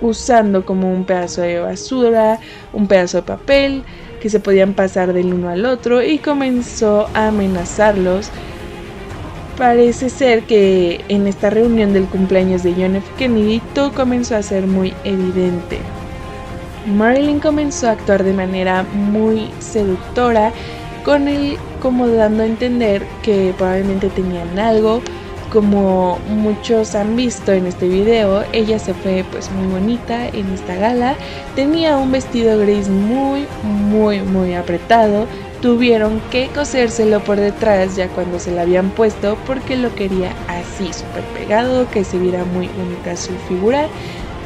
usando 0.00 0.64
como 0.64 0.92
un 0.92 1.04
pedazo 1.04 1.42
de 1.42 1.58
basura, 1.58 2.38
un 2.72 2.86
pedazo 2.86 3.18
de 3.18 3.22
papel, 3.24 3.82
que 4.20 4.30
se 4.30 4.40
podían 4.40 4.74
pasar 4.74 5.12
del 5.12 5.34
uno 5.34 5.48
al 5.48 5.66
otro 5.66 6.02
y 6.02 6.18
comenzó 6.18 7.08
a 7.14 7.28
amenazarlos. 7.28 8.30
Parece 9.56 10.08
ser 10.10 10.44
que 10.44 11.04
en 11.08 11.26
esta 11.26 11.50
reunión 11.50 11.92
del 11.92 12.04
cumpleaños 12.04 12.62
de 12.62 12.74
John 12.74 12.96
F. 12.96 13.06
Kennedy 13.18 13.60
todo 13.74 13.92
comenzó 13.92 14.36
a 14.36 14.42
ser 14.42 14.68
muy 14.68 14.94
evidente. 15.02 15.80
Marilyn 16.86 17.40
comenzó 17.40 17.88
a 17.88 17.92
actuar 17.92 18.24
de 18.24 18.32
manera 18.32 18.82
muy 18.82 19.50
seductora, 19.58 20.52
con 21.04 21.28
él 21.28 21.56
como 21.80 22.08
dando 22.08 22.42
a 22.42 22.46
entender 22.46 23.02
que 23.22 23.54
probablemente 23.56 24.08
tenían 24.08 24.58
algo. 24.58 25.00
Como 25.52 26.18
muchos 26.28 26.94
han 26.94 27.16
visto 27.16 27.52
en 27.52 27.66
este 27.66 27.88
video, 27.88 28.44
ella 28.52 28.78
se 28.78 28.92
fue 28.92 29.24
pues 29.30 29.50
muy 29.50 29.66
bonita 29.68 30.28
en 30.28 30.52
esta 30.52 30.74
gala. 30.74 31.14
Tenía 31.54 31.96
un 31.96 32.12
vestido 32.12 32.58
gris 32.58 32.88
muy, 32.88 33.46
muy, 33.62 34.20
muy 34.20 34.54
apretado. 34.54 35.26
Tuvieron 35.62 36.20
que 36.30 36.48
cosérselo 36.48 37.20
por 37.20 37.38
detrás 37.38 37.96
ya 37.96 38.08
cuando 38.08 38.38
se 38.38 38.52
lo 38.52 38.60
habían 38.60 38.90
puesto 38.90 39.38
porque 39.46 39.76
lo 39.76 39.94
quería 39.94 40.32
así, 40.48 40.92
súper 40.92 41.24
pegado, 41.34 41.88
que 41.90 42.04
se 42.04 42.18
viera 42.18 42.44
muy 42.44 42.68
bonita 42.68 43.16
su 43.16 43.32
figura 43.48 43.88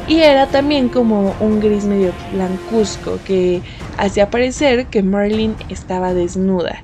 y 0.07 0.19
era 0.19 0.47
también 0.47 0.89
como 0.89 1.33
un 1.39 1.59
gris 1.59 1.85
medio 1.85 2.11
blancuzco 2.33 3.19
que 3.25 3.61
hacía 3.97 4.29
parecer 4.29 4.87
que 4.87 5.01
Marilyn 5.01 5.55
estaba 5.69 6.13
desnuda. 6.13 6.81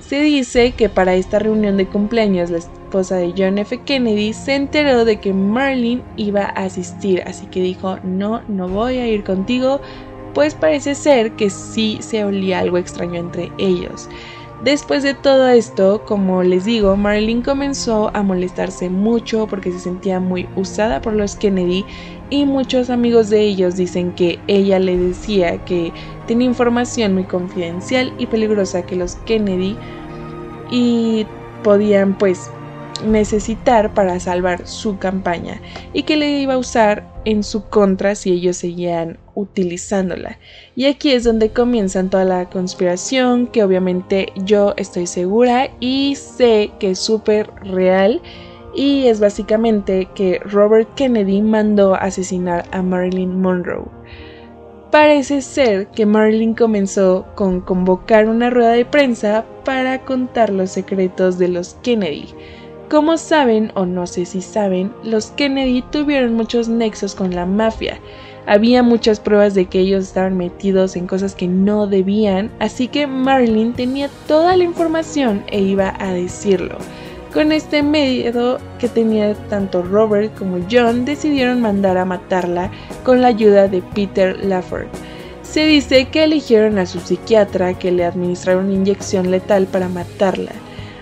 Se 0.00 0.20
dice 0.20 0.72
que 0.72 0.88
para 0.88 1.14
esta 1.14 1.38
reunión 1.38 1.76
de 1.76 1.86
cumpleaños 1.86 2.50
la 2.50 2.58
esposa 2.58 3.16
de 3.16 3.32
John 3.36 3.58
F. 3.58 3.78
Kennedy 3.84 4.32
se 4.32 4.54
enteró 4.54 5.04
de 5.04 5.20
que 5.20 5.32
Marilyn 5.32 6.02
iba 6.16 6.42
a 6.42 6.64
asistir, 6.64 7.22
así 7.26 7.46
que 7.46 7.60
dijo, 7.60 7.98
no, 8.02 8.42
no 8.48 8.68
voy 8.68 8.98
a 8.98 9.06
ir 9.06 9.24
contigo, 9.24 9.80
pues 10.34 10.54
parece 10.54 10.94
ser 10.94 11.32
que 11.32 11.50
sí 11.50 11.98
se 12.00 12.24
olía 12.24 12.60
algo 12.60 12.78
extraño 12.78 13.16
entre 13.16 13.50
ellos. 13.58 14.08
Después 14.64 15.02
de 15.02 15.14
todo 15.14 15.48
esto, 15.48 16.04
como 16.04 16.42
les 16.42 16.66
digo, 16.66 16.94
Marilyn 16.94 17.40
comenzó 17.40 18.10
a 18.12 18.22
molestarse 18.22 18.90
mucho 18.90 19.46
porque 19.46 19.72
se 19.72 19.78
sentía 19.78 20.20
muy 20.20 20.46
usada 20.54 21.00
por 21.00 21.14
los 21.14 21.34
Kennedy 21.34 21.86
y 22.30 22.46
muchos 22.46 22.90
amigos 22.90 23.28
de 23.28 23.42
ellos 23.42 23.76
dicen 23.76 24.12
que 24.12 24.38
ella 24.46 24.78
le 24.78 24.96
decía 24.96 25.64
que 25.64 25.92
tenía 26.26 26.46
información 26.46 27.14
muy 27.14 27.24
confidencial 27.24 28.12
y 28.18 28.26
peligrosa 28.26 28.82
que 28.82 28.96
los 28.96 29.16
Kennedy 29.16 29.76
y 30.70 31.26
podían 31.62 32.16
pues 32.16 32.50
necesitar 33.04 33.94
para 33.94 34.20
salvar 34.20 34.66
su 34.66 34.98
campaña 34.98 35.60
y 35.92 36.02
que 36.04 36.16
le 36.16 36.40
iba 36.40 36.54
a 36.54 36.58
usar 36.58 37.10
en 37.24 37.42
su 37.42 37.64
contra 37.68 38.14
si 38.14 38.32
ellos 38.32 38.56
seguían 38.56 39.18
utilizándola. 39.34 40.38
Y 40.76 40.86
aquí 40.86 41.12
es 41.12 41.24
donde 41.24 41.50
comienzan 41.50 42.10
toda 42.10 42.24
la 42.24 42.48
conspiración 42.48 43.46
que 43.46 43.64
obviamente 43.64 44.32
yo 44.36 44.74
estoy 44.76 45.06
segura 45.06 45.70
y 45.80 46.16
sé 46.16 46.70
que 46.78 46.92
es 46.92 46.98
súper 46.98 47.50
real 47.62 48.20
y 48.74 49.06
es 49.06 49.20
básicamente 49.20 50.08
que 50.14 50.40
Robert 50.44 50.88
Kennedy 50.94 51.42
mandó 51.42 51.94
asesinar 51.94 52.64
a 52.72 52.82
Marilyn 52.82 53.40
Monroe. 53.40 53.88
Parece 54.90 55.40
ser 55.42 55.86
que 55.88 56.06
Marilyn 56.06 56.54
comenzó 56.54 57.26
con 57.34 57.60
convocar 57.60 58.28
una 58.28 58.50
rueda 58.50 58.72
de 58.72 58.84
prensa 58.84 59.44
para 59.64 60.04
contar 60.04 60.50
los 60.50 60.70
secretos 60.70 61.38
de 61.38 61.48
los 61.48 61.74
Kennedy 61.82 62.34
como 62.90 63.18
saben, 63.18 63.70
o 63.76 63.86
no 63.86 64.04
sé 64.08 64.26
si 64.26 64.40
saben, 64.40 64.92
los 65.04 65.30
Kennedy 65.30 65.80
tuvieron 65.92 66.34
muchos 66.34 66.68
nexos 66.68 67.14
con 67.14 67.32
la 67.32 67.46
mafia. 67.46 68.00
Había 68.46 68.82
muchas 68.82 69.20
pruebas 69.20 69.54
de 69.54 69.66
que 69.66 69.78
ellos 69.78 70.02
estaban 70.06 70.36
metidos 70.36 70.96
en 70.96 71.06
cosas 71.06 71.36
que 71.36 71.46
no 71.46 71.86
debían, 71.86 72.50
así 72.58 72.88
que 72.88 73.06
Marilyn 73.06 73.74
tenía 73.74 74.10
toda 74.26 74.56
la 74.56 74.64
información 74.64 75.44
e 75.52 75.60
iba 75.60 75.94
a 76.00 76.12
decirlo. 76.12 76.78
Con 77.32 77.52
este 77.52 77.84
miedo 77.84 78.58
que 78.80 78.88
tenía 78.88 79.34
tanto 79.48 79.82
Robert 79.82 80.36
como 80.36 80.58
John, 80.68 81.04
decidieron 81.04 81.60
mandar 81.60 81.96
a 81.96 82.04
matarla 82.04 82.72
con 83.04 83.22
la 83.22 83.28
ayuda 83.28 83.68
de 83.68 83.82
Peter 83.82 84.36
Lafford. 84.44 84.88
Se 85.42 85.64
dice 85.64 86.08
que 86.08 86.24
eligieron 86.24 86.78
a 86.78 86.86
su 86.86 86.98
psiquiatra 86.98 87.78
que 87.78 87.92
le 87.92 88.04
administraron 88.04 88.64
una 88.64 88.74
inyección 88.74 89.30
letal 89.30 89.66
para 89.66 89.88
matarla. 89.88 90.50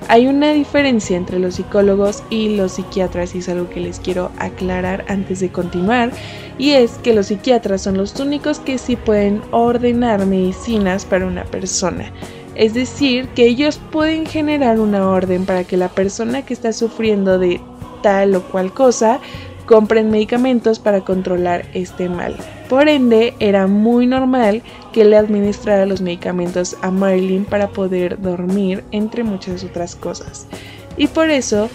Hay 0.09 0.27
una 0.27 0.53
diferencia 0.53 1.17
entre 1.17 1.39
los 1.39 1.55
psicólogos 1.55 2.23
y 2.29 2.57
los 2.57 2.73
psiquiatras 2.73 3.35
y 3.35 3.39
es 3.39 3.49
algo 3.49 3.71
que 3.71 3.81
les 3.81 3.99
quiero 3.99 4.31
aclarar 4.39 5.07
antes 5.09 5.41
de 5.41 5.51
continuar 5.51 6.11
y 6.59 6.73
es 6.73 6.93
que 7.03 7.15
los 7.15 7.27
psiquiatras 7.27 7.83
son 7.83 7.97
los 7.97 8.19
únicos 8.21 8.59
que 8.59 8.77
sí 8.77 8.97
pueden 8.97 9.41
ordenar 9.51 10.27
medicinas 10.27 11.07
para 11.07 11.27
una 11.27 11.45
persona. 11.45 12.13
Es 12.59 12.75
decir, 12.75 13.29
que 13.29 13.47
ellos 13.47 13.81
pueden 13.93 14.27
generar 14.27 14.81
una 14.81 15.09
orden 15.09 15.47
para 15.47 15.63
que 15.63 15.77
la 15.77 15.89
persona 15.89 16.45
que 16.45 16.53
está 16.53 16.73
sufriendo 16.73 17.39
de 17.39 17.61
tal 18.03 18.35
o 18.35 18.43
cual 18.43 18.73
cosa 18.73 19.21
compren 19.65 20.11
medicamentos 20.11 20.81
para 20.81 21.03
controlar 21.03 21.67
este 21.73 22.09
mal. 22.09 22.35
Por 22.69 22.89
ende, 22.89 23.35
era 23.39 23.69
muy 23.69 24.09
normal 24.09 24.63
que 24.93 25.05
le 25.05 25.17
administrara 25.17 25.87
los 25.87 26.01
medicamentos 26.01 26.77
a 26.83 26.91
Marilyn 26.91 27.45
para 27.45 27.69
poder 27.69 28.21
dormir, 28.21 28.83
entre 28.91 29.23
muchas 29.23 29.63
otras 29.63 29.95
cosas. 29.95 30.49
Y 30.97 31.07
por 31.07 31.31
eso, 31.31 31.71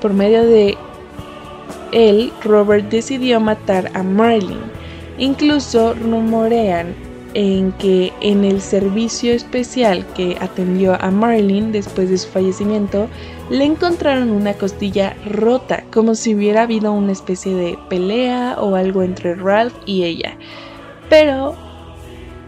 por 0.00 0.14
medio 0.14 0.44
de 0.44 0.78
él, 1.92 2.32
Robert 2.42 2.88
decidió 2.88 3.38
matar 3.38 3.90
a 3.92 4.02
Marilyn. 4.02 4.62
Incluso 5.18 5.92
rumorean 5.92 7.07
en 7.38 7.70
que 7.70 8.12
en 8.20 8.44
el 8.44 8.60
servicio 8.60 9.32
especial 9.32 10.04
que 10.14 10.36
atendió 10.40 11.00
a 11.00 11.12
Marilyn 11.12 11.70
después 11.70 12.10
de 12.10 12.18
su 12.18 12.28
fallecimiento, 12.28 13.06
le 13.48 13.64
encontraron 13.64 14.30
una 14.32 14.54
costilla 14.54 15.14
rota, 15.24 15.84
como 15.92 16.16
si 16.16 16.34
hubiera 16.34 16.62
habido 16.62 16.92
una 16.92 17.12
especie 17.12 17.54
de 17.54 17.78
pelea 17.88 18.56
o 18.58 18.74
algo 18.74 19.04
entre 19.04 19.36
Ralph 19.36 19.76
y 19.86 20.02
ella. 20.02 20.36
Pero 21.08 21.54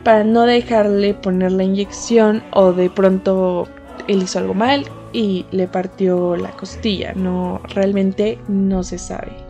para 0.02 0.24
no 0.24 0.44
dejarle 0.44 1.14
poner 1.14 1.52
la 1.52 1.62
inyección 1.62 2.42
o 2.52 2.72
de 2.72 2.90
pronto 2.90 3.68
él 4.08 4.24
hizo 4.24 4.40
algo 4.40 4.54
mal, 4.54 4.86
y 5.12 5.46
le 5.50 5.68
partió 5.68 6.36
la 6.36 6.50
costilla. 6.50 7.12
No, 7.14 7.60
realmente 7.74 8.38
no 8.48 8.82
se 8.82 8.98
sabe. 8.98 9.49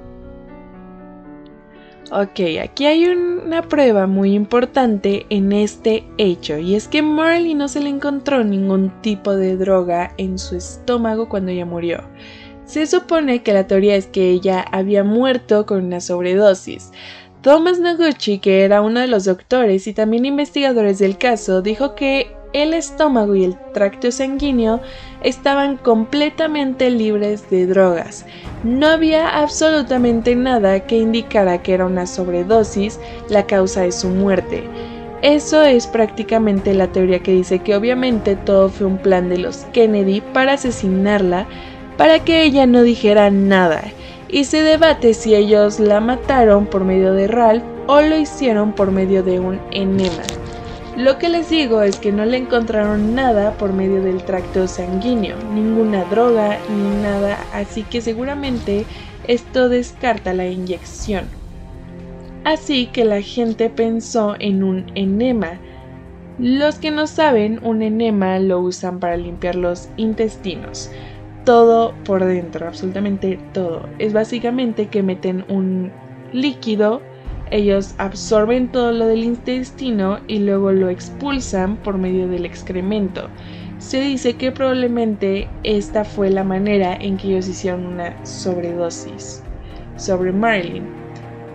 Ok, 2.13 2.41
aquí 2.61 2.87
hay 2.87 3.07
una 3.07 3.63
prueba 3.63 4.09
muy 4.09 4.35
importante 4.35 5.27
en 5.31 5.53
este 5.53 6.05
hecho 6.19 6.59
y 6.59 6.75
es 6.75 6.89
que 6.89 7.03
Marley 7.03 7.55
no 7.55 7.69
se 7.69 7.79
le 7.79 7.89
encontró 7.89 8.43
ningún 8.43 8.91
tipo 9.01 9.37
de 9.37 9.57
droga 9.57 10.13
en 10.17 10.37
su 10.37 10.57
estómago 10.57 11.29
cuando 11.29 11.53
ella 11.53 11.67
murió. 11.67 12.03
Se 12.65 12.87
supone 12.89 13.45
que 13.45 13.53
la 13.53 13.69
teoría 13.69 13.95
es 13.95 14.09
que 14.09 14.29
ella 14.31 14.65
había 14.73 15.05
muerto 15.05 15.67
con 15.67 15.85
una 15.85 16.01
sobredosis. 16.01 16.91
Thomas 17.43 17.79
Noguchi, 17.79 18.41
que 18.41 18.65
era 18.65 18.83
uno 18.83 18.99
de 18.99 19.07
los 19.07 19.25
doctores 19.25 19.87
y 19.87 19.95
también 19.95 20.25
investigadores 20.25 20.99
del 20.99 21.17
caso, 21.17 21.63
dijo 21.63 21.95
que 21.95 22.35
el 22.53 22.75
estómago 22.75 23.35
y 23.35 23.45
el 23.45 23.57
tracto 23.73 24.11
sanguíneo 24.11 24.81
estaban 25.23 25.77
completamente 25.77 26.91
libres 26.91 27.49
de 27.51 27.67
drogas. 27.67 28.27
No 28.65 28.87
había 28.87 29.29
absolutamente 29.29 30.35
nada 30.35 30.81
que 30.81 30.99
indicara 30.99 31.63
que 31.63 31.75
era 31.75 31.87
una 31.87 32.07
sobredosis 32.07 32.99
la 33.29 33.47
causa 33.47 33.83
de 33.83 33.93
su 33.93 34.09
muerte. 34.09 34.65
Eso 35.23 35.63
es 35.63 35.87
prácticamente 35.87 36.73
la 36.73 36.89
teoría 36.89 37.23
que 37.23 37.33
dice 37.33 37.59
que 37.59 37.77
obviamente 37.77 38.37
todo 38.37 38.71
fue 38.71 38.87
un 38.87 38.97
plan 38.97 39.29
de 39.29 39.39
los 39.39 39.59
Kennedy 39.73 40.23
para 40.33 40.55
asesinarla, 40.55 41.47
para 41.99 42.21
que 42.21 42.43
ella 42.43 42.67
no 42.67 42.83
dijera 42.83 43.31
nada, 43.31 43.83
y 44.31 44.45
se 44.45 44.63
debate 44.63 45.13
si 45.13 45.35
ellos 45.35 45.79
la 45.79 46.01
mataron 46.01 46.65
por 46.65 46.85
medio 46.85 47.13
de 47.13 47.27
Ralph 47.27 47.63
o 47.87 48.01
lo 48.01 48.17
hicieron 48.17 48.73
por 48.73 48.93
medio 48.93 49.23
de 49.23 49.41
un 49.41 49.61
enema. 49.73 50.23
Lo 50.97 51.19
que 51.19 51.29
les 51.29 51.49
digo 51.49 51.83
es 51.83 52.01
que 52.01 52.11
no 52.11 52.25
le 52.25 52.37
encontraron 52.37 53.15
nada 53.15 53.57
por 53.57 53.73
medio 53.73 54.03
del 54.03 54.25
tracto 54.25 54.67
sanguíneo, 54.67 55.45
ninguna 55.45 56.05
droga 56.05 56.63
ni 56.67 56.91
nada, 56.91 57.47
así 57.53 57.85
que 57.85 58.01
seguramente 58.01 58.89
esto 59.23 59.69
descarta 59.69 60.35
la 60.35 60.49
inyección. 60.49 61.31
Así 62.43 62.89
que 62.89 63.05
la 63.05 63.23
gente 63.23 63.71
pensó 63.71 64.35
en 64.41 64.65
un 64.65 64.91
enema. 64.97 65.61
Los 66.39 66.79
que 66.79 66.91
no 66.91 67.07
saben, 67.07 67.61
un 67.63 67.83
enema 67.83 68.39
lo 68.41 68.61
usan 68.61 68.99
para 68.99 69.17
limpiar 69.17 69.55
los 69.55 69.91
intestinos. 69.97 70.91
Todo 71.45 72.03
por 72.05 72.25
dentro, 72.25 72.67
absolutamente 72.67 73.39
todo. 73.53 73.89
Es 73.99 74.13
básicamente 74.13 74.89
que 74.89 75.03
meten 75.03 75.45
un 75.49 75.93
líquido 76.33 77.10
ellos 77.51 77.95
absorben 77.99 78.71
todo 78.71 78.93
lo 78.93 79.07
del 79.07 79.25
intestino 79.25 80.21
y 80.29 80.39
luego 80.39 80.73
lo 80.73 80.89
expulsan 80.89 81.77
por 81.77 81.99
medio 81.99 82.29
del 82.29 82.45
excremento. 82.45 83.29
Se 83.79 84.01
dice 84.01 84.35
que 84.35 84.53
probablemente 84.53 85.49
esta 85.63 86.05
fue 86.05 86.31
la 86.31 86.45
manera 86.45 86.95
en 86.95 87.17
que 87.17 87.29
ellos 87.29 87.49
hicieron 87.49 87.87
una 87.87 88.15
sobredosis 88.25 89.43
sobre 89.97 90.33
Marilyn, 90.33 90.85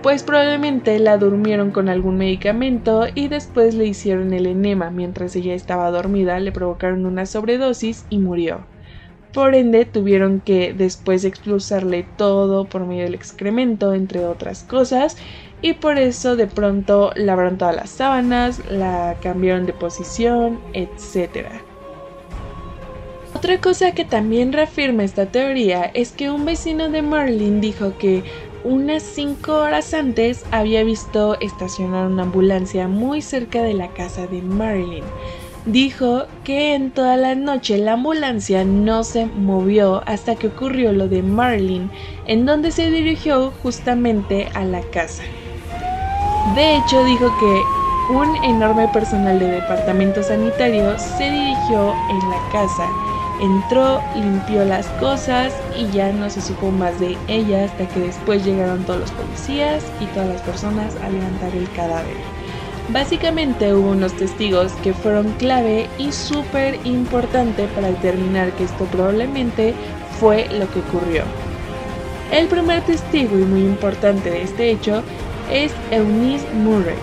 pues 0.05 0.21
probablemente 0.21 0.99
la 0.99 1.17
durmieron 1.17 1.71
con 1.71 1.89
algún 1.89 2.17
medicamento 2.17 3.08
y 3.15 3.27
después 3.27 3.73
le 3.73 3.88
hicieron 3.88 4.34
el 4.34 4.45
enema 4.45 4.91
mientras 4.91 5.36
ella 5.36 5.55
estaba 5.55 5.89
dormida, 5.89 6.39
le 6.39 6.51
provocaron 6.51 7.08
una 7.08 7.25
sobredosis 7.25 8.05
y 8.12 8.19
murió. 8.19 8.67
Por 9.34 9.53
ende, 9.53 9.84
tuvieron 9.84 10.39
que 10.39 10.73
después 10.73 11.25
expulsarle 11.25 12.05
todo 12.17 12.65
por 12.65 12.86
medio 12.86 13.03
del 13.03 13.15
excremento, 13.15 13.93
entre 13.93 14.25
otras 14.25 14.63
cosas, 14.63 15.17
y 15.65 15.73
por 15.73 15.97
eso 15.97 16.36
de 16.36 16.45
pronto 16.45 17.10
lavaron 17.15 17.58
todas 17.58 17.75
las 17.75 17.89
sábanas, 17.89 18.62
la 18.69 19.15
cambiaron 19.19 19.65
de 19.65 19.73
posición, 19.73 20.60
etc. 20.73 21.47
Otra 23.34 23.60
cosa 23.60 23.93
que 23.93 24.06
también 24.06 24.54
reafirma 24.54 25.04
esta 25.04 25.25
teoría 25.25 25.86
es 25.95 26.12
que 26.12 26.30
un 26.30 26.45
vecino 26.45 26.89
de 26.89 27.01
Merlin 27.01 27.62
dijo 27.62 27.97
que 27.97 28.23
unas 28.63 29.01
5 29.01 29.54
horas 29.54 29.95
antes 29.95 30.45
había 30.51 30.84
visto 30.84 31.36
estacionar 31.39 32.12
una 32.12 32.21
ambulancia 32.21 32.88
muy 32.88 33.23
cerca 33.23 33.63
de 33.63 33.73
la 33.73 33.88
casa 33.88 34.28
de 34.28 34.43
Marilyn. 34.43 35.04
Dijo 35.65 36.28
que 36.43 36.75
en 36.75 36.91
toda 36.91 37.17
la 37.17 37.34
noche 37.34 37.80
la 37.80 37.93
ambulancia 37.93 38.63
no 38.65 39.04
se 39.04 39.25
movió 39.25 40.04
hasta 40.06 40.36
que 40.36 40.45
ocurrió 40.45 40.91
lo 40.91 41.08
de 41.08 41.23
Marilyn, 41.23 41.89
en 42.28 42.45
donde 42.45 42.69
se 42.69 42.91
dirigió 42.91 43.51
justamente 43.63 44.47
a 44.54 44.63
la 44.63 44.82
casa. 44.82 45.23
De 46.53 46.77
hecho, 46.77 47.03
dijo 47.03 47.34
que 47.39 48.13
un 48.13 48.36
enorme 48.43 48.88
personal 48.89 49.39
de 49.39 49.47
departamento 49.47 50.21
sanitario 50.21 50.97
se 50.99 51.23
dirigió 51.31 51.93
en 52.12 52.29
la 52.29 52.38
casa, 52.51 52.88
entró, 53.41 53.99
limpió 54.13 54.63
las 54.63 54.86
cosas 54.99 55.53
y 55.75 55.88
ya 55.89 56.12
no 56.12 56.29
se 56.29 56.41
supo 56.41 56.69
más 56.69 56.99
de 56.99 57.17
ella 57.27 57.65
hasta 57.65 57.88
que 57.88 58.01
después 58.01 58.45
llegaron 58.45 58.84
todos 58.84 58.99
los 58.99 59.12
policías 59.12 59.84
y 59.99 60.05
todas 60.08 60.29
las 60.29 60.41
personas 60.43 60.95
a 60.97 61.10
levantar 61.10 61.55
el 61.55 61.69
cadáver. 61.71 62.15
Básicamente 62.89 63.73
hubo 63.73 63.89
unos 63.89 64.13
testigos 64.13 64.71
que 64.84 64.93
fueron 64.93 65.31
clave 65.34 65.89
y 65.97 66.12
súper 66.12 66.79
importante 66.86 67.67
para 67.73 67.88
determinar 67.88 68.51
que 68.51 68.65
esto 68.65 68.86
probablemente 68.86 69.73
fue 70.19 70.47
lo 70.51 70.69
que 70.71 70.79
ocurrió. 70.79 71.23
El 72.31 72.47
primer 72.47 72.84
testigo 72.84 73.38
y 73.38 73.43
muy 73.43 73.62
importante 73.62 74.29
de 74.29 74.43
este 74.43 74.69
hecho 74.69 75.03
es 75.51 75.73
Eunice 75.91 76.45
Murray. 76.53 76.95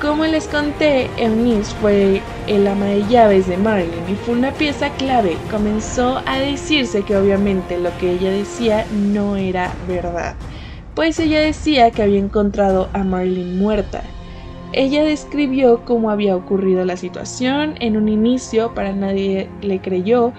Como 0.00 0.24
les 0.24 0.48
conté, 0.48 1.10
Eunice 1.18 1.74
fue 1.80 2.22
el 2.46 2.66
ama 2.66 2.86
de 2.86 3.06
llaves 3.06 3.46
de 3.46 3.58
Marilyn 3.58 4.08
y 4.08 4.14
fue 4.16 4.34
una 4.34 4.52
pieza 4.52 4.88
clave. 4.94 5.36
Comenzó 5.50 6.22
a 6.24 6.38
decirse 6.38 7.02
que 7.02 7.16
obviamente 7.16 7.76
lo 7.76 7.96
que 7.98 8.12
ella 8.12 8.30
decía 8.30 8.86
no 8.90 9.36
era 9.36 9.72
verdad, 9.86 10.36
pues 10.94 11.18
ella 11.18 11.40
decía 11.40 11.90
que 11.90 12.02
había 12.02 12.18
encontrado 12.18 12.88
a 12.94 13.04
Marilyn 13.04 13.58
muerta. 13.58 14.02
Ella 14.72 15.04
describió 15.04 15.84
cómo 15.84 16.10
había 16.10 16.36
ocurrido 16.36 16.84
la 16.84 16.96
situación 16.96 17.74
en 17.80 17.96
un 17.96 18.08
inicio, 18.08 18.72
para 18.72 18.92
nadie 18.92 19.50
le 19.60 19.80
creyó, 19.80 20.32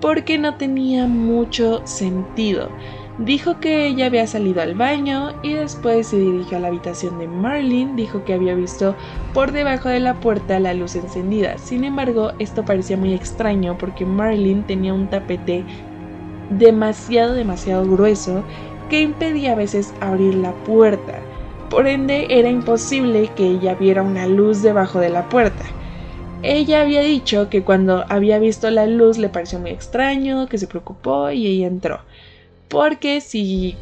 porque 0.00 0.38
no 0.38 0.56
tenía 0.56 1.06
mucho 1.06 1.80
sentido. 1.86 2.68
Dijo 3.18 3.60
que 3.60 3.86
ella 3.86 4.06
había 4.06 4.26
salido 4.26 4.60
al 4.60 4.74
baño 4.74 5.32
y 5.42 5.54
después 5.54 6.08
se 6.08 6.18
dirigió 6.18 6.58
a 6.58 6.60
la 6.60 6.68
habitación 6.68 7.18
de 7.18 7.26
Marlene. 7.26 7.94
Dijo 7.96 8.24
que 8.24 8.34
había 8.34 8.54
visto 8.54 8.94
por 9.32 9.52
debajo 9.52 9.88
de 9.88 10.00
la 10.00 10.20
puerta 10.20 10.60
la 10.60 10.74
luz 10.74 10.96
encendida. 10.96 11.56
Sin 11.56 11.84
embargo, 11.84 12.32
esto 12.38 12.66
parecía 12.66 12.98
muy 12.98 13.14
extraño 13.14 13.78
porque 13.78 14.04
Marlene 14.04 14.64
tenía 14.66 14.92
un 14.92 15.08
tapete 15.08 15.64
demasiado, 16.50 17.32
demasiado 17.32 17.90
grueso 17.90 18.44
que 18.90 19.00
impedía 19.00 19.52
a 19.52 19.56
veces 19.56 19.94
abrir 20.00 20.34
la 20.34 20.52
puerta. 20.52 21.14
Por 21.70 21.86
ende, 21.86 22.26
era 22.28 22.50
imposible 22.50 23.30
que 23.34 23.46
ella 23.46 23.74
viera 23.74 24.02
una 24.02 24.26
luz 24.26 24.62
debajo 24.62 25.00
de 25.00 25.08
la 25.08 25.26
puerta. 25.30 25.64
Ella 26.42 26.82
había 26.82 27.00
dicho 27.00 27.48
que 27.48 27.62
cuando 27.62 28.04
había 28.10 28.38
visto 28.38 28.70
la 28.70 28.86
luz 28.86 29.16
le 29.16 29.30
pareció 29.30 29.58
muy 29.58 29.70
extraño, 29.70 30.48
que 30.48 30.58
se 30.58 30.66
preocupó 30.66 31.30
y 31.30 31.46
ella 31.46 31.66
entró. 31.66 32.00
Porque 32.68 33.20
si 33.20 33.76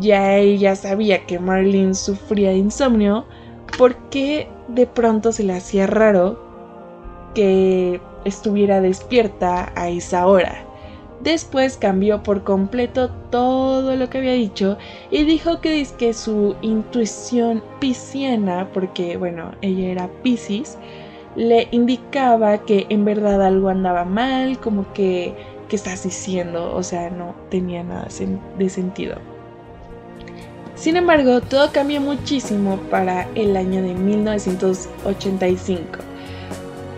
ya 0.00 0.36
ella 0.36 0.76
sabía 0.76 1.26
que 1.26 1.38
Marlene 1.38 1.94
sufría 1.94 2.50
de 2.50 2.58
insomnio, 2.58 3.26
¿por 3.76 3.96
qué 4.10 4.48
de 4.68 4.86
pronto 4.86 5.32
se 5.32 5.44
le 5.44 5.54
hacía 5.54 5.86
raro 5.86 6.38
que 7.34 8.00
estuviera 8.24 8.80
despierta 8.80 9.72
a 9.74 9.88
esa 9.88 10.26
hora? 10.26 10.64
Después 11.20 11.76
cambió 11.76 12.22
por 12.22 12.44
completo 12.44 13.10
todo 13.30 13.94
lo 13.94 14.08
que 14.08 14.18
había 14.18 14.32
dicho 14.32 14.78
y 15.10 15.24
dijo 15.24 15.60
que 15.60 15.82
es 15.82 15.92
que 15.92 16.14
su 16.14 16.56
intuición 16.62 17.62
pisciana, 17.78 18.68
porque 18.72 19.18
bueno, 19.18 19.52
ella 19.60 19.88
era 19.88 20.08
Piscis, 20.22 20.78
le 21.36 21.68
indicaba 21.72 22.64
que 22.64 22.86
en 22.88 23.04
verdad 23.04 23.42
algo 23.42 23.68
andaba 23.68 24.06
mal, 24.06 24.58
como 24.60 24.90
que 24.94 25.34
¿qué 25.70 25.76
estás 25.76 26.02
diciendo? 26.02 26.74
O 26.74 26.82
sea, 26.82 27.08
no 27.08 27.34
tenía 27.48 27.82
nada 27.84 28.08
de 28.58 28.68
sentido. 28.68 29.16
Sin 30.74 30.96
embargo, 30.96 31.40
todo 31.40 31.70
cambió 31.72 32.00
muchísimo 32.00 32.76
para 32.90 33.28
el 33.36 33.56
año 33.56 33.80
de 33.82 33.94
1985. 33.94 35.86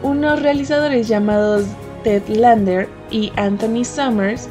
Unos 0.03 0.41
realizadores 0.43 1.07
llamados 1.07 1.67
Ted 2.03 2.27
Lander 2.29 2.89
y 3.11 3.31
Anthony 3.37 3.85
Summers 3.85 4.49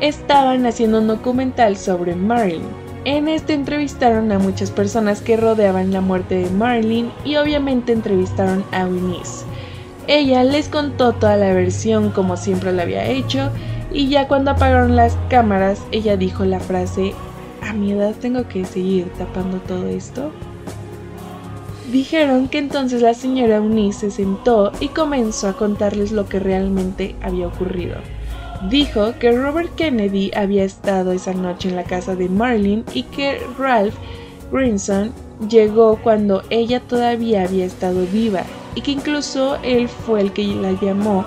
estaban 0.00 0.64
haciendo 0.64 1.00
un 1.00 1.08
documental 1.08 1.76
sobre 1.76 2.14
Marilyn. 2.14 2.62
En 3.04 3.26
este 3.26 3.54
entrevistaron 3.54 4.30
a 4.30 4.38
muchas 4.38 4.70
personas 4.70 5.20
que 5.20 5.36
rodeaban 5.36 5.92
la 5.92 6.00
muerte 6.00 6.36
de 6.36 6.50
Marilyn 6.50 7.10
y 7.24 7.34
obviamente 7.36 7.92
entrevistaron 7.92 8.64
a 8.70 8.82
Eunice. 8.82 9.44
Ella 10.08 10.42
les 10.42 10.68
contó 10.68 11.12
toda 11.12 11.36
la 11.36 11.54
versión 11.54 12.10
como 12.10 12.36
siempre 12.36 12.72
lo 12.72 12.82
había 12.82 13.06
hecho 13.06 13.50
y 13.92 14.08
ya 14.08 14.26
cuando 14.26 14.50
apagaron 14.50 14.96
las 14.96 15.16
cámaras 15.28 15.80
ella 15.92 16.16
dijo 16.16 16.44
la 16.44 16.58
frase 16.58 17.12
a 17.60 17.72
mi 17.72 17.92
edad 17.92 18.14
tengo 18.20 18.48
que 18.48 18.64
seguir 18.64 19.12
tapando 19.16 19.58
todo 19.58 19.86
esto. 19.86 20.32
Dijeron 21.92 22.48
que 22.48 22.58
entonces 22.58 23.02
la 23.02 23.14
señora 23.14 23.56
Eunice 23.56 24.10
se 24.10 24.16
sentó 24.22 24.72
y 24.80 24.88
comenzó 24.88 25.48
a 25.48 25.56
contarles 25.56 26.10
lo 26.10 26.26
que 26.26 26.40
realmente 26.40 27.14
había 27.22 27.46
ocurrido. 27.46 27.96
dijo 28.70 29.14
que 29.18 29.32
Robert 29.32 29.74
Kennedy 29.74 30.30
había 30.34 30.64
estado 30.64 31.12
esa 31.12 31.34
noche 31.34 31.68
en 31.68 31.76
la 31.76 31.84
casa 31.84 32.16
de 32.16 32.28
Marilyn 32.28 32.84
y 32.94 33.02
que 33.04 33.40
Ralph 33.58 33.94
Grinson 34.50 35.12
llegó 35.48 35.96
cuando 35.96 36.42
ella 36.50 36.80
todavía 36.80 37.42
había 37.42 37.66
estado 37.66 38.06
viva 38.12 38.44
y 38.74 38.80
que 38.80 38.92
incluso 38.92 39.58
él 39.62 39.88
fue 39.88 40.20
el 40.20 40.32
que 40.32 40.44
la 40.44 40.72
llamó 40.72 41.24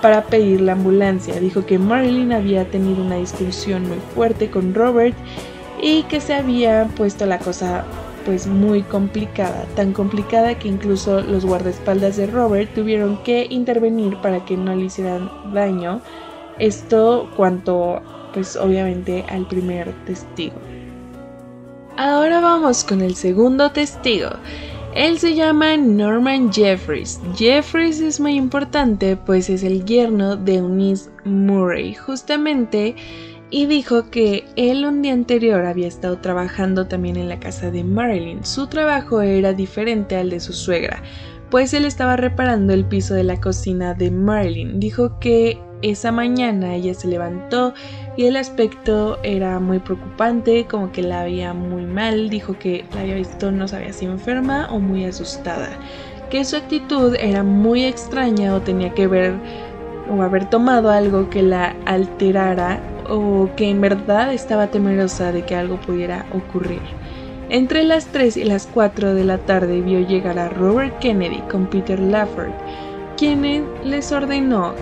para 0.00 0.24
pedir 0.24 0.60
la 0.60 0.72
ambulancia. 0.72 1.38
Dijo 1.40 1.66
que 1.66 1.78
Marilyn 1.78 2.32
había 2.32 2.70
tenido 2.70 3.02
una 3.02 3.16
discusión 3.16 3.88
muy 3.88 3.98
fuerte 4.14 4.50
con 4.50 4.74
Robert 4.74 5.16
y 5.80 6.02
que 6.04 6.20
se 6.20 6.34
había 6.34 6.88
puesto 6.96 7.26
la 7.26 7.38
cosa 7.38 7.84
pues 8.24 8.46
muy 8.46 8.82
complicada, 8.82 9.64
tan 9.74 9.92
complicada 9.92 10.58
que 10.58 10.68
incluso 10.68 11.22
los 11.22 11.46
guardaespaldas 11.46 12.16
de 12.16 12.26
Robert 12.26 12.74
tuvieron 12.74 13.22
que 13.22 13.46
intervenir 13.48 14.16
para 14.18 14.44
que 14.44 14.56
no 14.56 14.74
le 14.74 14.86
hicieran 14.86 15.30
daño. 15.54 16.00
Esto 16.58 17.30
cuanto 17.36 18.02
pues 18.34 18.56
obviamente 18.56 19.24
al 19.28 19.46
primer 19.46 19.92
testigo. 20.04 20.56
Ahora 21.96 22.40
vamos 22.40 22.84
con 22.84 23.00
el 23.00 23.16
segundo 23.16 23.70
testigo. 23.72 24.28
Él 24.98 25.20
se 25.20 25.36
llama 25.36 25.76
Norman 25.76 26.52
Jeffries. 26.52 27.20
Jeffries 27.36 28.00
es 28.00 28.18
muy 28.18 28.34
importante 28.34 29.16
pues 29.16 29.48
es 29.48 29.62
el 29.62 29.84
yerno 29.84 30.34
de 30.34 30.56
Eunice 30.56 31.08
Murray. 31.24 31.94
Justamente 31.94 32.96
y 33.48 33.66
dijo 33.66 34.10
que 34.10 34.44
él 34.56 34.84
un 34.84 35.00
día 35.02 35.12
anterior 35.12 35.64
había 35.66 35.86
estado 35.86 36.18
trabajando 36.18 36.88
también 36.88 37.16
en 37.16 37.28
la 37.28 37.38
casa 37.38 37.70
de 37.70 37.84
Marilyn. 37.84 38.44
Su 38.44 38.66
trabajo 38.66 39.22
era 39.22 39.52
diferente 39.52 40.16
al 40.16 40.30
de 40.30 40.40
su 40.40 40.52
suegra, 40.52 41.00
pues 41.48 41.74
él 41.74 41.84
estaba 41.84 42.16
reparando 42.16 42.72
el 42.72 42.84
piso 42.84 43.14
de 43.14 43.22
la 43.22 43.40
cocina 43.40 43.94
de 43.94 44.10
Marilyn. 44.10 44.80
Dijo 44.80 45.20
que 45.20 45.60
esa 45.82 46.12
mañana 46.12 46.74
ella 46.74 46.94
se 46.94 47.08
levantó 47.08 47.74
y 48.16 48.24
el 48.24 48.36
aspecto 48.36 49.18
era 49.22 49.60
muy 49.60 49.78
preocupante, 49.78 50.66
como 50.66 50.90
que 50.90 51.02
la 51.02 51.22
veía 51.22 51.54
muy 51.54 51.84
mal. 51.84 52.30
Dijo 52.30 52.58
que 52.58 52.84
la 52.94 53.02
había 53.02 53.14
visto 53.14 53.52
no 53.52 53.68
sabía 53.68 53.92
si 53.92 54.06
enferma 54.06 54.68
o 54.70 54.80
muy 54.80 55.04
asustada, 55.04 55.68
que 56.30 56.44
su 56.44 56.56
actitud 56.56 57.14
era 57.14 57.42
muy 57.42 57.84
extraña 57.84 58.54
o 58.54 58.60
tenía 58.60 58.92
que 58.94 59.06
ver 59.06 59.34
o 60.10 60.22
haber 60.22 60.48
tomado 60.50 60.90
algo 60.90 61.30
que 61.30 61.42
la 61.42 61.76
alterara 61.84 62.80
o 63.08 63.48
que 63.56 63.70
en 63.70 63.80
verdad 63.80 64.32
estaba 64.32 64.68
temerosa 64.68 65.32
de 65.32 65.44
que 65.44 65.54
algo 65.54 65.80
pudiera 65.80 66.26
ocurrir. 66.32 66.80
Entre 67.50 67.82
las 67.82 68.06
3 68.06 68.36
y 68.36 68.44
las 68.44 68.66
4 68.66 69.14
de 69.14 69.24
la 69.24 69.38
tarde 69.38 69.80
vio 69.80 70.00
llegar 70.00 70.38
a 70.38 70.50
Robert 70.50 70.98
Kennedy 70.98 71.40
con 71.50 71.66
Peter 71.66 71.98
Lafford, 71.98 72.50
quien 73.16 73.64
les 73.84 74.12
ordenó 74.12 74.74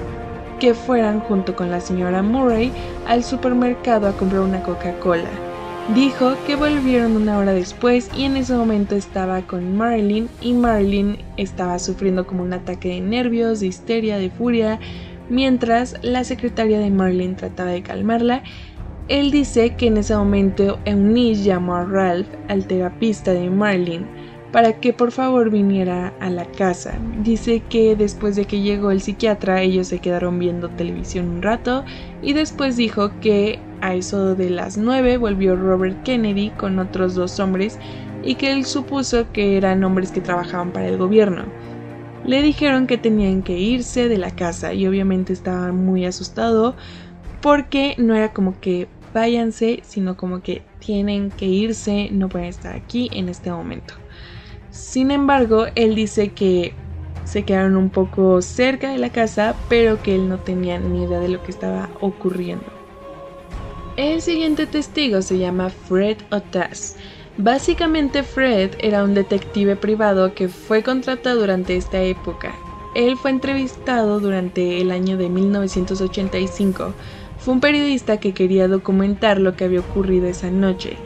que 0.59 0.75
fueran 0.75 1.21
junto 1.21 1.55
con 1.55 1.71
la 1.71 1.81
señora 1.81 2.23
Murray 2.23 2.73
al 3.07 3.25
supermercado 3.25 4.09
a 4.09 4.12
comprar 4.12 4.42
una 4.42 4.62
Coca-Cola. 4.62 5.31
Dijo 5.95 6.35
que 6.47 6.57
volvieron 6.57 7.16
una 7.16 7.38
hora 7.38 7.53
después 7.53 8.11
y 8.16 8.25
en 8.25 8.37
ese 8.37 8.55
momento 8.55 8.97
estaba 8.97 9.42
con 9.42 9.77
Marilyn 9.77 10.29
y 10.40 10.53
Marilyn 10.53 11.19
estaba 11.37 11.79
sufriendo 11.79 12.27
como 12.27 12.42
un 12.42 12.53
ataque 12.53 12.88
de 12.88 13.01
nervios, 13.01 13.61
de 13.61 13.69
histeria, 13.69 14.19
de 14.19 14.31
furia, 14.31 14.81
Mientras 15.29 15.97
la 16.03 16.23
secretaria 16.23 16.79
de 16.79 16.90
Marlene 16.90 17.35
trataba 17.35 17.71
de 17.71 17.83
calmarla, 17.83 18.45
él 19.09 19.31
dice 19.31 19.75
que 19.75 19.88
en 19.88 19.97
ese 19.97 20.16
momento 20.16 20.79
Eunice 20.85 21.42
llamó 21.42 21.77
a 21.77 21.85
Ralph, 21.85 22.29
al 22.49 22.66
terapista 22.66 23.33
de 23.33 23.51
Marlene, 23.51 24.07
para 24.57 24.81
que 24.81 24.95
por 24.95 25.12
favor 25.12 25.51
viniera 25.51 26.14
a 26.19 26.31
la 26.31 26.47
casa. 26.47 26.95
Dice 27.23 27.61
que 27.69 27.95
después 27.95 28.37
de 28.37 28.47
que 28.47 28.62
llegó 28.62 28.90
el 28.90 29.03
psiquiatra 29.03 29.61
ellos 29.61 29.88
se 29.88 29.99
quedaron 29.99 30.38
viendo 30.38 30.71
televisión 30.71 31.29
un 31.29 31.42
rato 31.42 31.85
y 32.23 32.33
después 32.33 32.79
dijo 32.79 33.11
que 33.21 33.59
a 33.83 33.95
eso 33.95 34.35
de 34.35 34.49
las 34.49 34.79
9 34.79 35.19
volvió 35.19 35.57
Robert 35.57 36.03
Kennedy 36.05 36.49
con 36.57 36.79
otros 36.79 37.14
dos 37.14 37.38
hombres 37.38 37.79
y 38.25 38.37
que 38.37 38.51
él 38.51 38.64
supuso 38.64 39.31
que 39.31 39.59
eran 39.59 39.85
hombres 39.85 40.11
que 40.11 40.23
trabajaban 40.23 40.71
para 40.71 40.88
el 40.88 40.97
gobierno. 40.97 41.42
Le 42.25 42.40
dijeron 42.40 42.87
que 42.87 42.97
tenían 42.97 43.42
que 43.42 43.59
irse 43.59 44.09
de 44.09 44.16
la 44.16 44.31
casa 44.31 44.73
y 44.73 44.87
obviamente 44.87 45.35
estaba 45.35 45.71
muy 45.71 46.07
asustado 46.07 46.77
porque 47.42 47.95
no 47.99 48.14
era 48.14 48.33
como 48.33 48.59
que 48.59 48.88
váyanse, 49.12 49.81
sino 49.83 50.16
como 50.16 50.40
que 50.40 50.62
tienen 50.79 51.31
que 51.31 51.45
irse, 51.45 52.09
no 52.11 52.31
pueden 52.31 52.49
estar 52.49 52.75
aquí 52.75 53.11
en 53.12 53.29
este 53.29 53.51
momento. 53.51 53.92
Sin 54.77 55.11
embargo, 55.11 55.67
él 55.75 55.95
dice 55.95 56.29
que 56.29 56.75
se 57.25 57.45
quedaron 57.45 57.77
un 57.77 57.89
poco 57.89 58.43
cerca 58.43 58.91
de 58.91 58.99
la 58.99 59.11
casa, 59.11 59.57
pero 59.69 60.03
que 60.03 60.15
él 60.15 60.29
no 60.29 60.39
tenía 60.39 60.79
ni 60.79 61.05
idea 61.05 61.19
de 61.19 61.29
lo 61.29 61.43
que 61.43 61.51
estaba 61.51 61.89
ocurriendo. 62.01 62.67
El 63.97 64.21
siguiente 64.21 64.67
testigo 64.67 65.23
se 65.23 65.39
llama 65.39 65.71
Fred 65.71 66.19
Otas. 66.31 66.97
Básicamente 67.39 68.23
Fred 68.23 68.73
era 68.79 69.03
un 69.03 69.15
detective 69.15 69.77
privado 69.77 70.35
que 70.35 70.49
fue 70.49 70.83
contratado 70.83 71.41
durante 71.41 71.77
esta 71.77 72.03
época. 72.03 72.55
Él 72.95 73.17
fue 73.17 73.31
entrevistado 73.31 74.21
durante 74.21 74.81
el 74.83 74.91
año 74.91 75.17
de 75.17 75.31
1985. 75.31 76.93
Fue 77.39 77.55
un 77.55 77.61
periodista 77.61 78.19
que 78.19 78.35
quería 78.35 78.69
documentar 78.69 79.39
lo 79.39 79.57
que 79.57 79.65
había 79.65 79.81
ocurrido 79.81 80.27
esa 80.27 80.51
noche. 80.51 80.97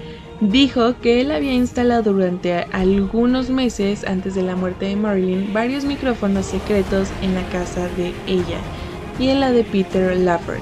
Dijo 0.40 0.98
que 1.00 1.20
él 1.20 1.33
había 1.33 1.53
instalado 1.53 2.12
durante 2.14 2.55
algunos 2.72 3.50
meses 3.50 4.05
antes 4.05 4.35
de 4.35 4.42
la 4.42 4.57
muerte 4.57 4.87
de 4.87 4.96
Marilyn 4.96 5.53
varios 5.53 5.85
micrófonos 5.85 6.46
secretos 6.46 7.09
en 7.20 7.35
la 7.35 7.42
casa 7.50 7.88
de 7.96 8.14
ella 8.26 8.59
y 9.18 9.29
en 9.29 9.40
la 9.40 9.53
de 9.53 9.64
Peter 9.64 10.16
Lafford 10.16 10.61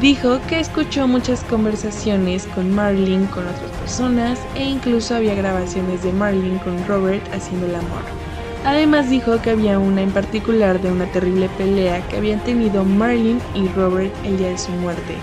Dijo 0.00 0.40
que 0.48 0.58
escuchó 0.58 1.06
muchas 1.06 1.44
conversaciones 1.44 2.46
con 2.48 2.74
Marlene 2.74 3.30
con 3.30 3.46
otras 3.46 3.70
personas 3.78 4.40
e 4.56 4.64
incluso 4.64 5.14
había 5.14 5.36
grabaciones 5.36 6.02
de 6.02 6.12
Marlene 6.12 6.58
con 6.58 6.84
Robert 6.84 7.22
haciendo 7.32 7.66
el 7.66 7.76
amor. 7.76 8.02
Además 8.64 9.08
dijo 9.08 9.40
que 9.40 9.50
había 9.50 9.78
una 9.78 10.02
en 10.02 10.10
particular 10.10 10.80
de 10.80 10.90
una 10.90 11.06
terrible 11.06 11.48
pelea 11.48 12.02
que 12.08 12.16
habían 12.16 12.42
tenido 12.42 12.84
Marlene 12.84 13.40
y 13.54 13.68
Robert 13.68 14.12
el 14.24 14.38
día 14.38 14.48
de 14.48 14.58
su 14.58 14.72
muerte. 14.72 15.22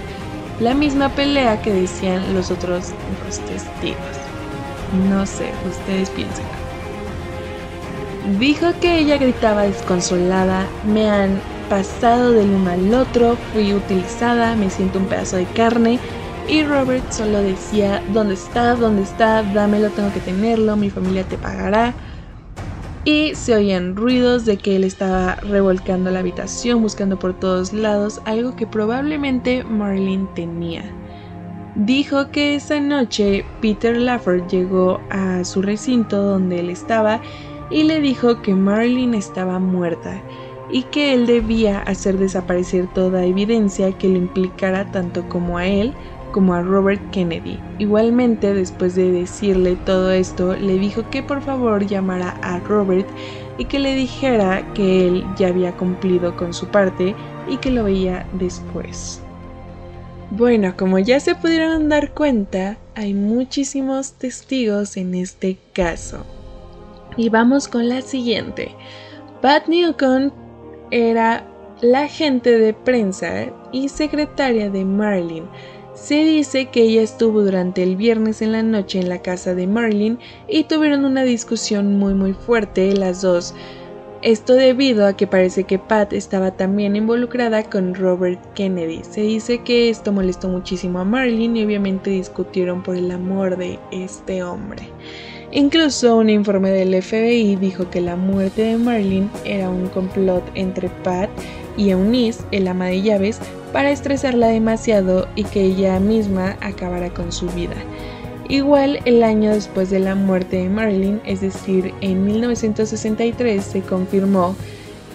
La 0.61 0.75
misma 0.75 1.09
pelea 1.09 1.59
que 1.59 1.73
decían 1.73 2.35
los 2.35 2.51
otros 2.51 2.89
dos 3.25 3.39
testigos. 3.39 3.97
No 5.09 5.25
sé, 5.25 5.49
ustedes 5.67 6.11
piensen. 6.11 6.45
Dijo 8.39 8.67
que 8.79 8.99
ella 8.99 9.17
gritaba 9.17 9.63
desconsolada, 9.63 10.67
me 10.83 11.09
han 11.09 11.41
pasado 11.67 12.33
del 12.33 12.51
uno 12.51 12.69
al 12.69 12.93
otro, 12.93 13.37
fui 13.51 13.73
utilizada, 13.73 14.55
me 14.55 14.69
siento 14.69 14.99
un 14.99 15.07
pedazo 15.07 15.37
de 15.37 15.47
carne. 15.47 15.99
Y 16.47 16.63
Robert 16.63 17.11
solo 17.11 17.41
decía, 17.41 18.03
¿dónde 18.05 18.35
está? 18.35 18.75
¿Dónde 18.75 19.01
está? 19.01 19.41
Dámelo, 19.41 19.89
tengo 19.89 20.11
que 20.11 20.21
tenerlo, 20.21 20.77
mi 20.77 20.91
familia 20.91 21.27
te 21.27 21.39
pagará. 21.39 21.95
Y 23.03 23.33
se 23.33 23.55
oían 23.55 23.95
ruidos 23.95 24.45
de 24.45 24.57
que 24.57 24.75
él 24.75 24.83
estaba 24.83 25.35
revolcando 25.35 26.11
la 26.11 26.19
habitación, 26.19 26.83
buscando 26.83 27.17
por 27.17 27.39
todos 27.39 27.73
lados 27.73 28.21
algo 28.25 28.55
que 28.55 28.67
probablemente 28.67 29.63
Marlene 29.63 30.27
tenía. 30.35 30.83
Dijo 31.75 32.29
que 32.29 32.55
esa 32.55 32.79
noche 32.79 33.43
Peter 33.61 33.97
Lafford 33.97 34.47
llegó 34.47 34.99
a 35.09 35.43
su 35.45 35.61
recinto 35.61 36.21
donde 36.21 36.59
él 36.59 36.69
estaba 36.69 37.21
y 37.71 37.83
le 37.83 38.01
dijo 38.01 38.41
que 38.41 38.53
Marlene 38.53 39.17
estaba 39.17 39.57
muerta 39.57 40.21
y 40.69 40.83
que 40.83 41.13
él 41.13 41.25
debía 41.25 41.79
hacer 41.79 42.17
desaparecer 42.17 42.87
toda 42.93 43.25
evidencia 43.25 43.97
que 43.97 44.09
le 44.09 44.19
implicara 44.19 44.91
tanto 44.91 45.27
como 45.27 45.57
a 45.57 45.65
él 45.65 45.93
como 46.31 46.53
a 46.53 46.61
Robert 46.61 47.01
Kennedy. 47.11 47.59
Igualmente, 47.79 48.53
después 48.53 48.95
de 48.95 49.11
decirle 49.11 49.75
todo 49.85 50.11
esto, 50.11 50.55
le 50.55 50.79
dijo 50.79 51.09
que 51.09 51.23
por 51.23 51.41
favor 51.41 51.85
llamara 51.85 52.37
a 52.41 52.59
Robert 52.59 53.07
y 53.57 53.65
que 53.65 53.79
le 53.79 53.95
dijera 53.95 54.73
que 54.73 55.07
él 55.07 55.25
ya 55.37 55.49
había 55.49 55.73
cumplido 55.73 56.35
con 56.35 56.53
su 56.53 56.67
parte 56.67 57.15
y 57.47 57.57
que 57.57 57.71
lo 57.71 57.83
veía 57.83 58.25
después. 58.33 59.21
Bueno, 60.31 60.75
como 60.77 60.97
ya 60.97 61.19
se 61.19 61.35
pudieron 61.35 61.89
dar 61.89 62.13
cuenta, 62.13 62.77
hay 62.95 63.13
muchísimos 63.13 64.13
testigos 64.13 64.95
en 64.95 65.13
este 65.13 65.57
caso. 65.73 66.25
Y 67.17 67.27
vamos 67.27 67.67
con 67.67 67.89
la 67.89 68.01
siguiente. 68.01 68.73
Pat 69.41 69.67
Newcomb 69.67 70.31
era 70.89 71.45
la 71.81 72.03
agente 72.03 72.57
de 72.57 72.73
prensa 72.73 73.47
y 73.71 73.89
secretaria 73.89 74.69
de 74.69 74.85
Marilyn. 74.85 75.45
Se 76.01 76.15
dice 76.25 76.65
que 76.65 76.81
ella 76.81 77.03
estuvo 77.03 77.43
durante 77.43 77.83
el 77.83 77.95
viernes 77.95 78.41
en 78.41 78.53
la 78.53 78.63
noche 78.63 78.99
en 78.99 79.07
la 79.07 79.21
casa 79.21 79.53
de 79.53 79.67
Marilyn 79.67 80.17
y 80.47 80.63
tuvieron 80.63 81.05
una 81.05 81.21
discusión 81.21 81.99
muy 81.99 82.15
muy 82.15 82.33
fuerte 82.33 82.91
las 82.95 83.21
dos. 83.21 83.53
Esto 84.23 84.55
debido 84.55 85.05
a 85.05 85.15
que 85.15 85.27
parece 85.27 85.63
que 85.65 85.77
Pat 85.77 86.11
estaba 86.11 86.57
también 86.57 86.95
involucrada 86.95 87.63
con 87.63 87.93
Robert 87.93 88.39
Kennedy. 88.55 89.01
Se 89.03 89.21
dice 89.21 89.59
que 89.59 89.91
esto 89.91 90.11
molestó 90.11 90.49
muchísimo 90.49 90.97
a 90.97 91.05
Marilyn 91.05 91.55
y 91.55 91.65
obviamente 91.65 92.09
discutieron 92.09 92.81
por 92.81 92.95
el 92.95 93.11
amor 93.11 93.55
de 93.55 93.77
este 93.91 94.41
hombre. 94.41 94.89
Incluso 95.51 96.17
un 96.17 96.31
informe 96.31 96.71
del 96.71 96.99
FBI 96.99 97.57
dijo 97.57 97.91
que 97.91 98.01
la 98.01 98.15
muerte 98.15 98.63
de 98.63 98.77
Marilyn 98.77 99.29
era 99.45 99.69
un 99.69 99.87
complot 99.89 100.43
entre 100.55 100.89
Pat 101.03 101.29
y 101.77 101.91
Eunice, 101.91 102.43
el 102.51 102.67
ama 102.67 102.87
de 102.87 103.03
llaves, 103.03 103.39
para 103.73 103.91
estresarla 103.91 104.47
demasiado 104.47 105.27
y 105.35 105.43
que 105.43 105.61
ella 105.61 105.99
misma 105.99 106.57
acabara 106.61 107.09
con 107.13 107.31
su 107.31 107.47
vida. 107.47 107.75
Igual 108.49 108.99
el 109.05 109.23
año 109.23 109.51
después 109.51 109.89
de 109.89 109.99
la 109.99 110.15
muerte 110.15 110.57
de 110.57 110.69
Marilyn, 110.69 111.21
es 111.25 111.41
decir, 111.41 111.93
en 112.01 112.25
1963, 112.25 113.63
se 113.63 113.81
confirmó 113.81 114.55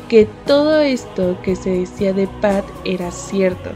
que 0.08 0.26
todo 0.46 0.80
esto 0.80 1.36
que 1.42 1.56
se 1.56 1.70
decía 1.70 2.12
de 2.12 2.28
Pat 2.40 2.64
era 2.84 3.10
cierto, 3.10 3.70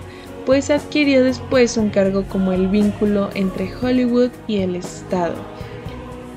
pues 0.46 0.70
adquirió 0.70 1.22
después 1.22 1.76
un 1.76 1.90
cargo 1.90 2.24
como 2.24 2.52
el 2.52 2.68
vínculo 2.68 3.28
entre 3.34 3.70
Hollywood 3.74 4.30
y 4.46 4.58
el 4.58 4.76
Estado. 4.76 5.34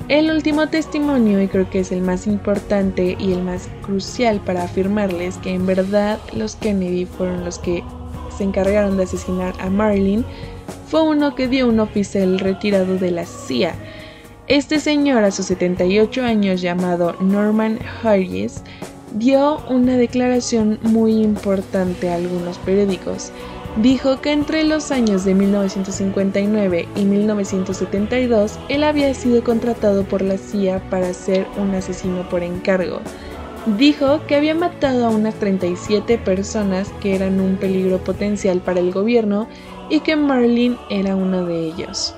El 0.08 0.30
último 0.30 0.68
testimonio, 0.68 1.40
y 1.40 1.48
creo 1.48 1.70
que 1.70 1.80
es 1.80 1.92
el 1.92 2.02
más 2.02 2.26
importante 2.26 3.16
y 3.18 3.32
el 3.32 3.42
más 3.42 3.70
crucial 3.80 4.38
para 4.44 4.64
afirmarles 4.64 5.38
que 5.38 5.54
en 5.54 5.64
verdad 5.64 6.18
los 6.34 6.56
Kennedy 6.56 7.06
fueron 7.06 7.42
los 7.42 7.58
que 7.58 7.82
se 8.36 8.44
encargaron 8.44 8.96
de 8.96 9.04
asesinar 9.04 9.54
a 9.60 9.70
Marilyn, 9.70 10.24
fue 10.88 11.02
uno 11.02 11.34
que 11.34 11.48
dio 11.48 11.68
un 11.68 11.80
oficial 11.80 12.38
retirado 12.38 12.98
de 12.98 13.10
la 13.10 13.26
CIA. 13.26 13.74
Este 14.46 14.78
señor 14.78 15.24
a 15.24 15.30
sus 15.30 15.46
78 15.46 16.22
años 16.22 16.60
llamado 16.60 17.16
Norman 17.20 17.78
Harris 18.02 18.62
dio 19.14 19.58
una 19.68 19.96
declaración 19.96 20.78
muy 20.82 21.22
importante 21.22 22.10
a 22.10 22.16
algunos 22.16 22.58
periódicos. 22.58 23.32
Dijo 23.76 24.20
que 24.20 24.32
entre 24.32 24.62
los 24.62 24.92
años 24.92 25.24
de 25.24 25.34
1959 25.34 26.88
y 26.94 27.04
1972 27.04 28.58
él 28.68 28.84
había 28.84 29.12
sido 29.14 29.42
contratado 29.42 30.04
por 30.04 30.22
la 30.22 30.38
CIA 30.38 30.78
para 30.90 31.12
ser 31.12 31.46
un 31.56 31.74
asesino 31.74 32.28
por 32.28 32.42
encargo. 32.42 33.00
Dijo 33.66 34.20
que 34.26 34.36
había 34.36 34.54
matado 34.54 35.06
a 35.06 35.10
unas 35.10 35.34
37 35.36 36.18
personas 36.18 36.92
que 37.00 37.14
eran 37.14 37.40
un 37.40 37.56
peligro 37.56 37.96
potencial 37.96 38.60
para 38.60 38.80
el 38.80 38.92
gobierno 38.92 39.48
y 39.88 40.00
que 40.00 40.16
Marlin 40.16 40.76
era 40.90 41.16
uno 41.16 41.46
de 41.46 41.68
ellos. 41.68 42.14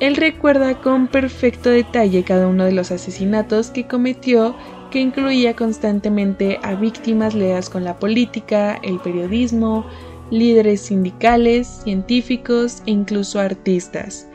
Él 0.00 0.16
recuerda 0.16 0.80
con 0.80 1.06
perfecto 1.06 1.70
detalle 1.70 2.24
cada 2.24 2.48
uno 2.48 2.64
de 2.64 2.72
los 2.72 2.90
asesinatos 2.90 3.70
que 3.70 3.86
cometió 3.86 4.56
que 4.90 4.98
incluía 4.98 5.54
constantemente 5.54 6.58
a 6.62 6.74
víctimas 6.74 7.34
leas 7.34 7.70
con 7.70 7.84
la 7.84 8.00
política, 8.00 8.80
el 8.82 8.98
periodismo, 8.98 9.86
líderes 10.32 10.80
sindicales, 10.80 11.68
científicos 11.84 12.82
e 12.86 12.90
incluso 12.90 13.38
artistas. 13.38 14.29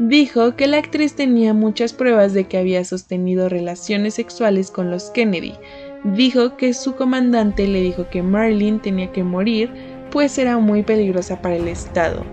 Dijo 0.00 0.56
que 0.56 0.66
la 0.66 0.78
actriz 0.78 1.14
tenía 1.14 1.54
muchas 1.54 1.92
pruebas 1.92 2.34
de 2.34 2.44
que 2.44 2.58
había 2.58 2.84
sostenido 2.84 3.48
relaciones 3.48 4.14
sexuales 4.14 4.72
con 4.72 4.90
los 4.90 5.10
Kennedy. 5.10 5.54
Dijo 6.02 6.56
que 6.56 6.74
su 6.74 6.96
comandante 6.96 7.68
le 7.68 7.80
dijo 7.80 8.08
que 8.10 8.22
Marilyn 8.22 8.80
tenía 8.80 9.12
que 9.12 9.22
morir 9.22 9.70
pues 10.10 10.38
era 10.38 10.58
muy 10.58 10.84
peligrosa 10.84 11.42
para 11.42 11.56
el 11.56 11.66
Estado 11.66 12.24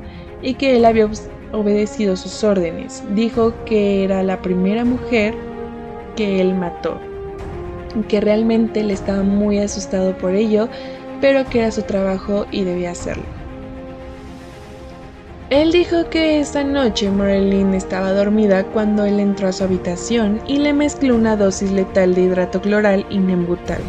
y 0.42 0.54
que 0.54 0.76
él 0.76 0.86
había 0.86 1.10
obedecido 1.52 2.16
sus 2.16 2.44
órdenes. 2.44 3.04
Dijo 3.16 3.54
que 3.66 4.04
era 4.04 4.24
la 4.24 4.42
primera 4.42 4.86
mujer 4.86 5.36
que 6.16 6.42
él 6.42 6.54
mató, 6.54 7.00
que 8.08 8.22
realmente 8.22 8.84
le 8.84 8.94
estaba 8.94 9.24
muy 9.24 9.60
asustado 9.60 10.18
por 10.18 10.36
ello, 10.36 10.68
pero 11.22 11.46
que 11.46 11.60
era 11.60 11.72
su 11.72 11.82
trabajo 11.84 12.46
y 12.52 12.64
debía 12.64 12.92
hacerlo. 12.92 13.41
Él 15.52 15.74
dijo 15.74 16.10
que 16.10 16.40
esa 16.40 16.64
noche 16.64 17.12
Marilyn 17.12 17.74
estaba 17.74 18.14
dormida 18.14 18.64
cuando 18.64 19.04
él 19.04 19.20
entró 19.20 19.50
a 19.50 19.52
su 19.52 19.66
habitación 19.66 20.40
y 20.48 20.60
le 20.60 20.72
mezcló 20.72 21.14
una 21.14 21.36
dosis 21.36 21.74
letal 21.74 22.16
de 22.16 22.22
hidrato 22.22 22.62
cloral 22.62 23.06
y 23.10 23.18
nembutal. 23.18 23.82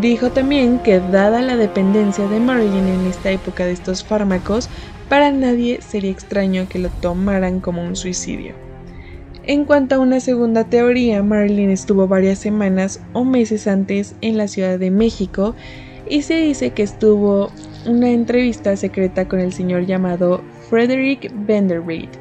Dijo 0.00 0.30
también 0.30 0.78
que 0.78 0.98
dada 0.98 1.42
la 1.42 1.56
dependencia 1.58 2.26
de 2.26 2.40
Marilyn 2.40 2.88
en 2.88 3.06
esta 3.06 3.30
época 3.30 3.66
de 3.66 3.72
estos 3.72 4.02
fármacos, 4.02 4.70
para 5.10 5.30
nadie 5.30 5.82
sería 5.82 6.10
extraño 6.10 6.70
que 6.70 6.78
lo 6.78 6.88
tomaran 6.88 7.60
como 7.60 7.84
un 7.84 7.94
suicidio. 7.94 8.54
En 9.44 9.66
cuanto 9.66 9.96
a 9.96 9.98
una 9.98 10.20
segunda 10.20 10.64
teoría, 10.64 11.22
Marilyn 11.22 11.68
estuvo 11.68 12.08
varias 12.08 12.38
semanas 12.38 13.02
o 13.12 13.24
meses 13.24 13.66
antes 13.66 14.14
en 14.22 14.38
la 14.38 14.48
Ciudad 14.48 14.78
de 14.78 14.90
México 14.90 15.54
y 16.08 16.22
se 16.22 16.36
dice 16.36 16.70
que 16.70 16.82
estuvo 16.82 17.50
una 17.86 18.10
entrevista 18.10 18.76
secreta 18.76 19.28
con 19.28 19.40
el 19.40 19.52
señor 19.52 19.86
llamado 19.86 20.42
Frederick 20.68 21.32
Vanderbilt, 21.46 22.16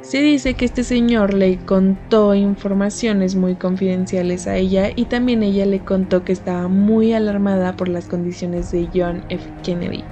se 0.00 0.22
dice 0.22 0.54
que 0.54 0.64
este 0.64 0.84
señor 0.84 1.34
le 1.34 1.58
contó 1.58 2.34
informaciones 2.34 3.34
muy 3.34 3.56
confidenciales 3.56 4.46
a 4.46 4.56
ella 4.56 4.90
y 4.94 5.06
también 5.06 5.42
ella 5.42 5.66
le 5.66 5.80
contó 5.80 6.24
que 6.24 6.32
estaba 6.32 6.68
muy 6.68 7.12
alarmada 7.12 7.76
por 7.76 7.88
las 7.88 8.06
condiciones 8.06 8.70
de 8.70 8.88
John 8.94 9.24
F. 9.28 9.44
Kennedy. 9.62 10.04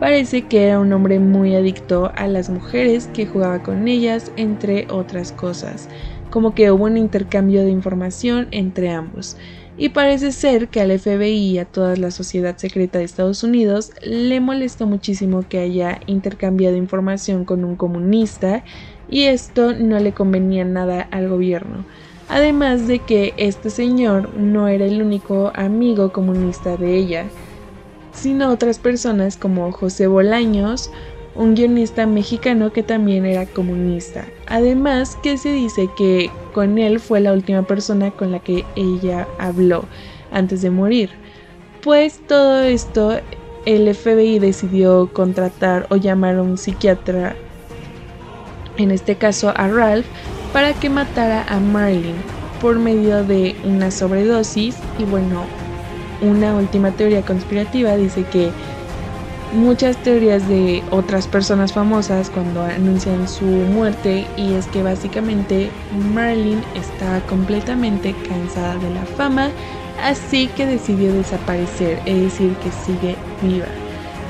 Parece 0.00 0.46
que 0.46 0.64
era 0.64 0.80
un 0.80 0.92
hombre 0.92 1.18
muy 1.20 1.54
adicto 1.54 2.10
a 2.16 2.26
las 2.26 2.48
mujeres 2.48 3.08
que 3.08 3.26
jugaba 3.26 3.62
con 3.62 3.86
ellas, 3.86 4.32
entre 4.36 4.86
otras 4.90 5.32
cosas, 5.32 5.88
como 6.30 6.54
que 6.54 6.70
hubo 6.70 6.84
un 6.84 6.96
intercambio 6.96 7.64
de 7.64 7.70
información 7.70 8.48
entre 8.50 8.90
ambos. 8.90 9.36
Y 9.80 9.90
parece 9.90 10.32
ser 10.32 10.68
que 10.68 10.80
al 10.80 10.98
FBI 10.98 11.52
y 11.52 11.58
a 11.58 11.64
toda 11.64 11.94
la 11.94 12.10
sociedad 12.10 12.56
secreta 12.56 12.98
de 12.98 13.04
Estados 13.04 13.44
Unidos 13.44 13.92
le 14.02 14.40
molestó 14.40 14.86
muchísimo 14.86 15.44
que 15.48 15.60
haya 15.60 16.00
intercambiado 16.06 16.76
información 16.76 17.44
con 17.44 17.64
un 17.64 17.76
comunista 17.76 18.64
y 19.08 19.24
esto 19.24 19.74
no 19.74 20.00
le 20.00 20.12
convenía 20.12 20.64
nada 20.64 21.02
al 21.12 21.28
gobierno. 21.28 21.84
Además 22.28 22.88
de 22.88 22.98
que 22.98 23.34
este 23.36 23.70
señor 23.70 24.34
no 24.34 24.66
era 24.66 24.84
el 24.84 25.00
único 25.00 25.52
amigo 25.54 26.12
comunista 26.12 26.76
de 26.76 26.96
ella, 26.96 27.26
sino 28.12 28.50
otras 28.50 28.80
personas 28.80 29.36
como 29.36 29.70
José 29.70 30.08
Bolaños, 30.08 30.90
un 31.38 31.54
guionista 31.54 32.06
mexicano 32.06 32.72
que 32.72 32.82
también 32.82 33.24
era 33.24 33.46
comunista. 33.46 34.26
Además 34.46 35.16
que 35.22 35.38
se 35.38 35.52
dice 35.52 35.88
que 35.96 36.30
con 36.52 36.78
él 36.78 37.00
fue 37.00 37.20
la 37.20 37.32
última 37.32 37.62
persona 37.62 38.10
con 38.10 38.32
la 38.32 38.40
que 38.40 38.64
ella 38.76 39.26
habló 39.38 39.84
antes 40.30 40.60
de 40.60 40.70
morir. 40.70 41.10
Pues 41.82 42.20
todo 42.26 42.62
esto 42.62 43.20
el 43.64 43.94
FBI 43.94 44.40
decidió 44.40 45.10
contratar 45.12 45.86
o 45.90 45.96
llamar 45.96 46.36
a 46.36 46.42
un 46.42 46.58
psiquiatra 46.58 47.36
en 48.78 48.90
este 48.90 49.16
caso 49.16 49.52
a 49.56 49.68
Ralph, 49.68 50.06
para 50.52 50.72
que 50.72 50.88
matara 50.88 51.44
a 51.48 51.58
Marilyn 51.60 52.16
por 52.60 52.78
medio 52.78 53.22
de 53.24 53.54
una 53.64 53.90
sobredosis 53.90 54.76
y 54.98 55.04
bueno, 55.04 55.44
una 56.20 56.56
última 56.56 56.90
teoría 56.92 57.22
conspirativa 57.22 57.96
dice 57.96 58.24
que 58.24 58.50
muchas 59.52 59.96
teorías 60.02 60.46
de 60.48 60.82
otras 60.90 61.26
personas 61.26 61.72
famosas 61.72 62.30
cuando 62.30 62.62
anuncian 62.62 63.28
su 63.28 63.44
muerte 63.44 64.26
y 64.36 64.54
es 64.54 64.66
que 64.66 64.82
básicamente 64.82 65.70
Marilyn 66.12 66.62
está 66.74 67.20
completamente 67.26 68.14
cansada 68.28 68.76
de 68.76 68.90
la 68.94 69.04
fama, 69.04 69.50
así 70.02 70.48
que 70.48 70.66
decidió 70.66 71.12
desaparecer, 71.12 72.00
es 72.04 72.20
decir, 72.22 72.52
que 72.56 72.70
sigue 72.70 73.16
viva. 73.42 73.66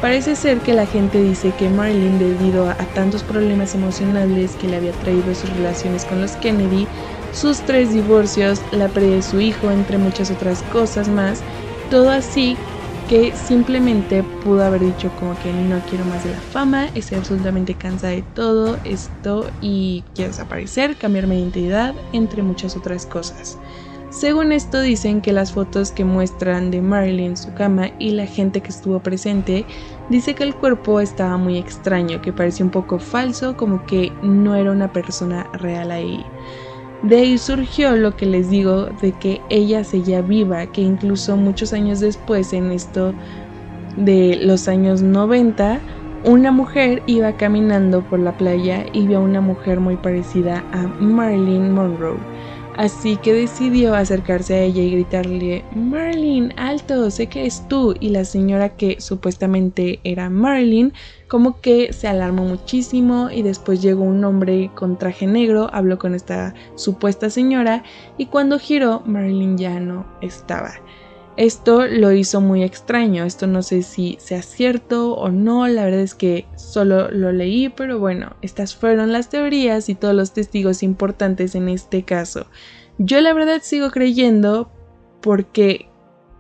Parece 0.01 0.37
ser 0.37 0.59
que 0.59 0.75
la 0.75 0.87
gente 0.87 1.21
dice 1.21 1.53
que 1.59 1.69
Marilyn, 1.69 2.21
debido 2.21 2.69
a, 2.69 2.77
tantos 2.95 3.25
problemas 3.25 3.75
emocionales 3.75 4.55
que 4.55 4.69
le 4.69 4.77
había 4.77 4.93
traído 4.93 5.35
sus 5.35 5.51
relaciones 5.57 6.05
con 6.05 6.21
los 6.21 6.33
Kennedy, 6.37 6.87
sus 7.33 7.59
tres 7.61 7.93
divorcios, 7.93 8.61
la 8.71 8.89
pérdida 8.89 9.17
de 9.17 9.23
su 9.23 9.41
hijo, 9.41 9.71
entre 9.73 9.99
muchas 9.99 10.31
otras 10.31 10.63
cosas 10.73 11.09
más, 11.09 11.41
todo 11.91 12.11
así 12.11 12.57
que 13.09 13.35
simplemente 13.35 14.23
pudo 14.23 14.63
haber 14.63 14.83
dicho 14.83 15.17
como 15.17 15.39
que 15.39 15.53
no 15.55 15.83
quiero 15.87 16.05
más 16.05 16.25
de 16.25 16.31
la 16.31 16.43
fama, 16.43 16.91
estoy 16.95 17.17
absolutamente 17.17 17.75
cansada 17.75 18.13
de 18.13 18.23
todo 18.23 18.79
esto 18.85 19.51
y 19.63 20.05
quiero 20.15 20.31
desaparecer, 20.31 20.97
cambiarme 20.99 21.37
de 21.37 21.41
identidad, 21.41 21.95
entre 22.13 22.43
muchas 22.43 22.77
otras 22.77 23.07
cosas. 23.07 23.59
Según 24.11 24.53
esto 24.53 24.81
dicen 24.81 25.23
que 25.23 25.33
las 25.33 25.53
fotos 25.53 25.91
que 25.91 26.05
muestran 26.05 26.71
de 26.71 26.83
Marilyn 26.83 27.31
en 27.31 27.37
su 27.39 27.53
cama 27.55 27.91
y 27.99 28.11
la 28.11 28.27
gente 28.27 28.61
que 28.61 28.69
estuvo 28.69 29.01
presente 29.01 29.67
dice 30.11 30.35
que 30.35 30.45
el 30.45 30.55
cuerpo 30.55 31.01
estaba 31.01 31.39
muy 31.39 31.57
extraño, 31.57 32.21
que 32.21 32.33
parecía 32.35 32.65
un 32.65 32.71
poco 32.71 32.99
falso, 32.99 33.57
como 33.57 33.87
que 33.87 34.13
no 34.23 34.55
era 34.55 34.71
una 34.71 34.93
persona 34.93 35.49
real 35.55 35.91
ahí. 35.91 36.25
De 37.03 37.17
ahí 37.17 37.39
surgió 37.39 37.97
lo 37.97 38.17
que 38.17 38.27
les 38.27 38.51
digo 38.51 38.87
de 39.01 39.13
que 39.13 39.41
ella 39.51 39.85
seguía 39.85 40.21
viva, 40.21 40.67
que 40.67 40.81
incluso 40.81 41.37
muchos 41.37 41.73
años 41.73 42.01
después 42.01 42.53
en 42.53 42.73
esto 42.73 43.15
de 43.97 44.39
los 44.43 44.67
años 44.67 45.01
90, 45.01 45.81
una 46.25 46.51
mujer 46.51 47.03
iba 47.07 47.33
caminando 47.33 48.03
por 48.03 48.19
la 48.19 48.37
playa 48.37 48.85
y 48.93 49.07
vio 49.07 49.19
a 49.19 49.23
una 49.23 49.41
mujer 49.41 49.79
muy 49.79 49.97
parecida 49.97 50.65
a 50.73 50.89
Marilyn 51.01 51.73
Monroe 51.73 52.19
Así 52.79 53.17
que 53.17 53.33
decidió 53.33 53.97
acercarse 53.97 54.55
a 54.55 54.63
ella 54.63 54.83
y 54.83 54.93
gritarle, 54.93 55.65
Marilyn, 55.75 56.55
alto, 56.57 57.11
sé 57.11 57.27
que 57.27 57.45
es 57.45 57.67
tú. 57.67 57.97
Y 57.99 58.11
la 58.11 58.25
señora 58.25 58.77
que 58.77 59.01
supuestamente 59.01 59.99
era 60.05 60.31
Marilyn, 60.31 60.93
como 61.27 61.61
que 61.61 61.93
se 61.93 62.07
alarmó 62.07 62.45
muchísimo 62.45 63.31
y 63.33 63.43
después 63.43 63.83
llegó 63.83 64.05
un 64.05 64.25
hombre 64.25 64.71
con 64.77 64.97
traje 64.97 65.27
negro, 65.27 65.69
habló 65.73 65.99
con 65.99 66.15
esta 66.15 66.55
supuesta 66.77 67.31
señora 67.31 67.83
y 68.17 68.27
cuando 68.27 68.61
giró, 68.61 69.03
Marilyn 69.05 69.59
ya 69.59 69.81
no 69.81 70.07
estaba. 70.21 70.75
Esto 71.39 71.87
lo 71.87 72.11
hizo 72.11 72.41
muy 72.41 72.65
extraño, 72.65 73.23
esto 73.23 73.47
no 73.47 73.63
sé 73.63 73.85
si 73.85 74.17
sea 74.19 74.43
cierto 74.43 75.15
o 75.15 75.31
no, 75.31 75.69
la 75.69 75.85
verdad 75.85 76.01
es 76.01 76.17
que 76.17 76.47
solo 76.57 77.13
lo 77.13 77.31
leí, 77.31 77.69
pero 77.69 78.01
bueno, 78.01 78.35
estas 78.43 78.75
fueron 78.75 79.13
las 79.13 79.31
teorías 79.31 79.89
y 79.89 79.95
todos 79.95 80.17
los 80.17 80.33
testigos 80.33 80.83
importantes 80.83 81.55
en 81.55 81.69
este 81.69 82.03
caso. 82.03 82.47
Yo 82.99 83.21
la 83.21 83.33
verdad 83.35 83.61
sigo 83.63 83.93
creyendo 83.93 84.73
porque 85.21 85.89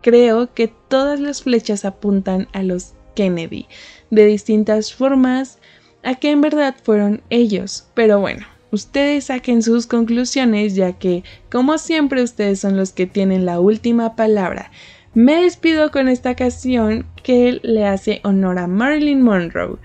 creo 0.03 0.53
que 0.53 0.66
todas 0.88 1.20
las 1.20 1.44
flechas 1.44 1.84
apuntan 1.84 2.49
a 2.53 2.64
los 2.64 2.94
Kennedy, 3.14 3.68
de 4.11 4.24
distintas 4.24 4.92
formas, 4.92 5.61
a 6.03 6.16
que 6.16 6.32
en 6.32 6.40
verdad 6.40 6.74
fueron 6.82 7.22
ellos, 7.30 7.86
pero 7.94 8.18
bueno, 8.18 8.49
Ustedes 8.70 9.24
saquen 9.24 9.62
sus 9.62 9.86
conclusiones 9.86 10.74
ya 10.74 10.92
que, 10.92 11.24
como 11.50 11.78
siempre, 11.78 12.22
ustedes 12.22 12.60
son 12.60 12.76
los 12.76 12.92
que 12.92 13.06
tienen 13.06 13.46
la 13.46 13.60
última 13.60 14.16
palabra. 14.16 14.70
Me 15.14 15.42
despido 15.42 15.90
con 15.90 16.08
esta 16.08 16.34
canción 16.34 17.06
que 17.22 17.60
le 17.62 17.86
hace 17.86 18.20
honor 18.24 18.58
a 18.58 18.66
Marilyn 18.66 19.22
Monroe. 19.22 19.78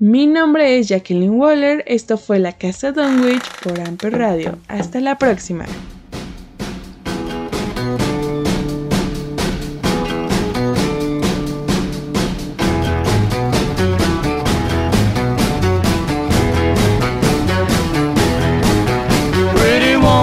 Mi 0.00 0.26
nombre 0.26 0.78
es 0.78 0.88
Jacqueline 0.88 1.30
Waller, 1.30 1.84
esto 1.86 2.18
fue 2.18 2.38
La 2.38 2.52
Casa 2.52 2.90
Dunwich 2.92 3.44
por 3.62 3.80
Amper 3.80 4.18
Radio. 4.18 4.58
Hasta 4.68 5.00
la 5.00 5.16
próxima. 5.16 5.64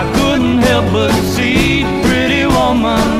I 0.00 0.10
couldn't 0.14 0.60
help 0.60 0.86
but 0.94 1.12
see, 1.34 1.84
pretty 2.02 2.46
woman, 2.46 3.19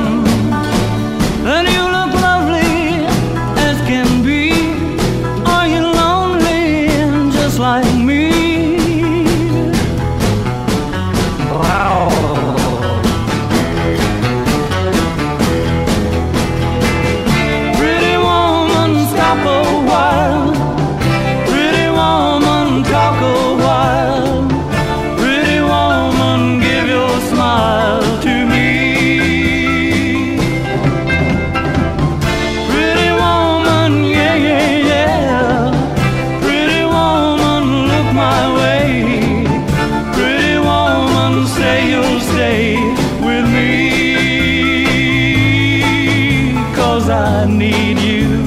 I 47.11 47.45
need 47.45 47.99
you. 47.99 48.45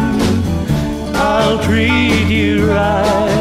I'll 1.14 1.62
treat 1.62 2.28
you 2.28 2.70
right. 2.70 3.33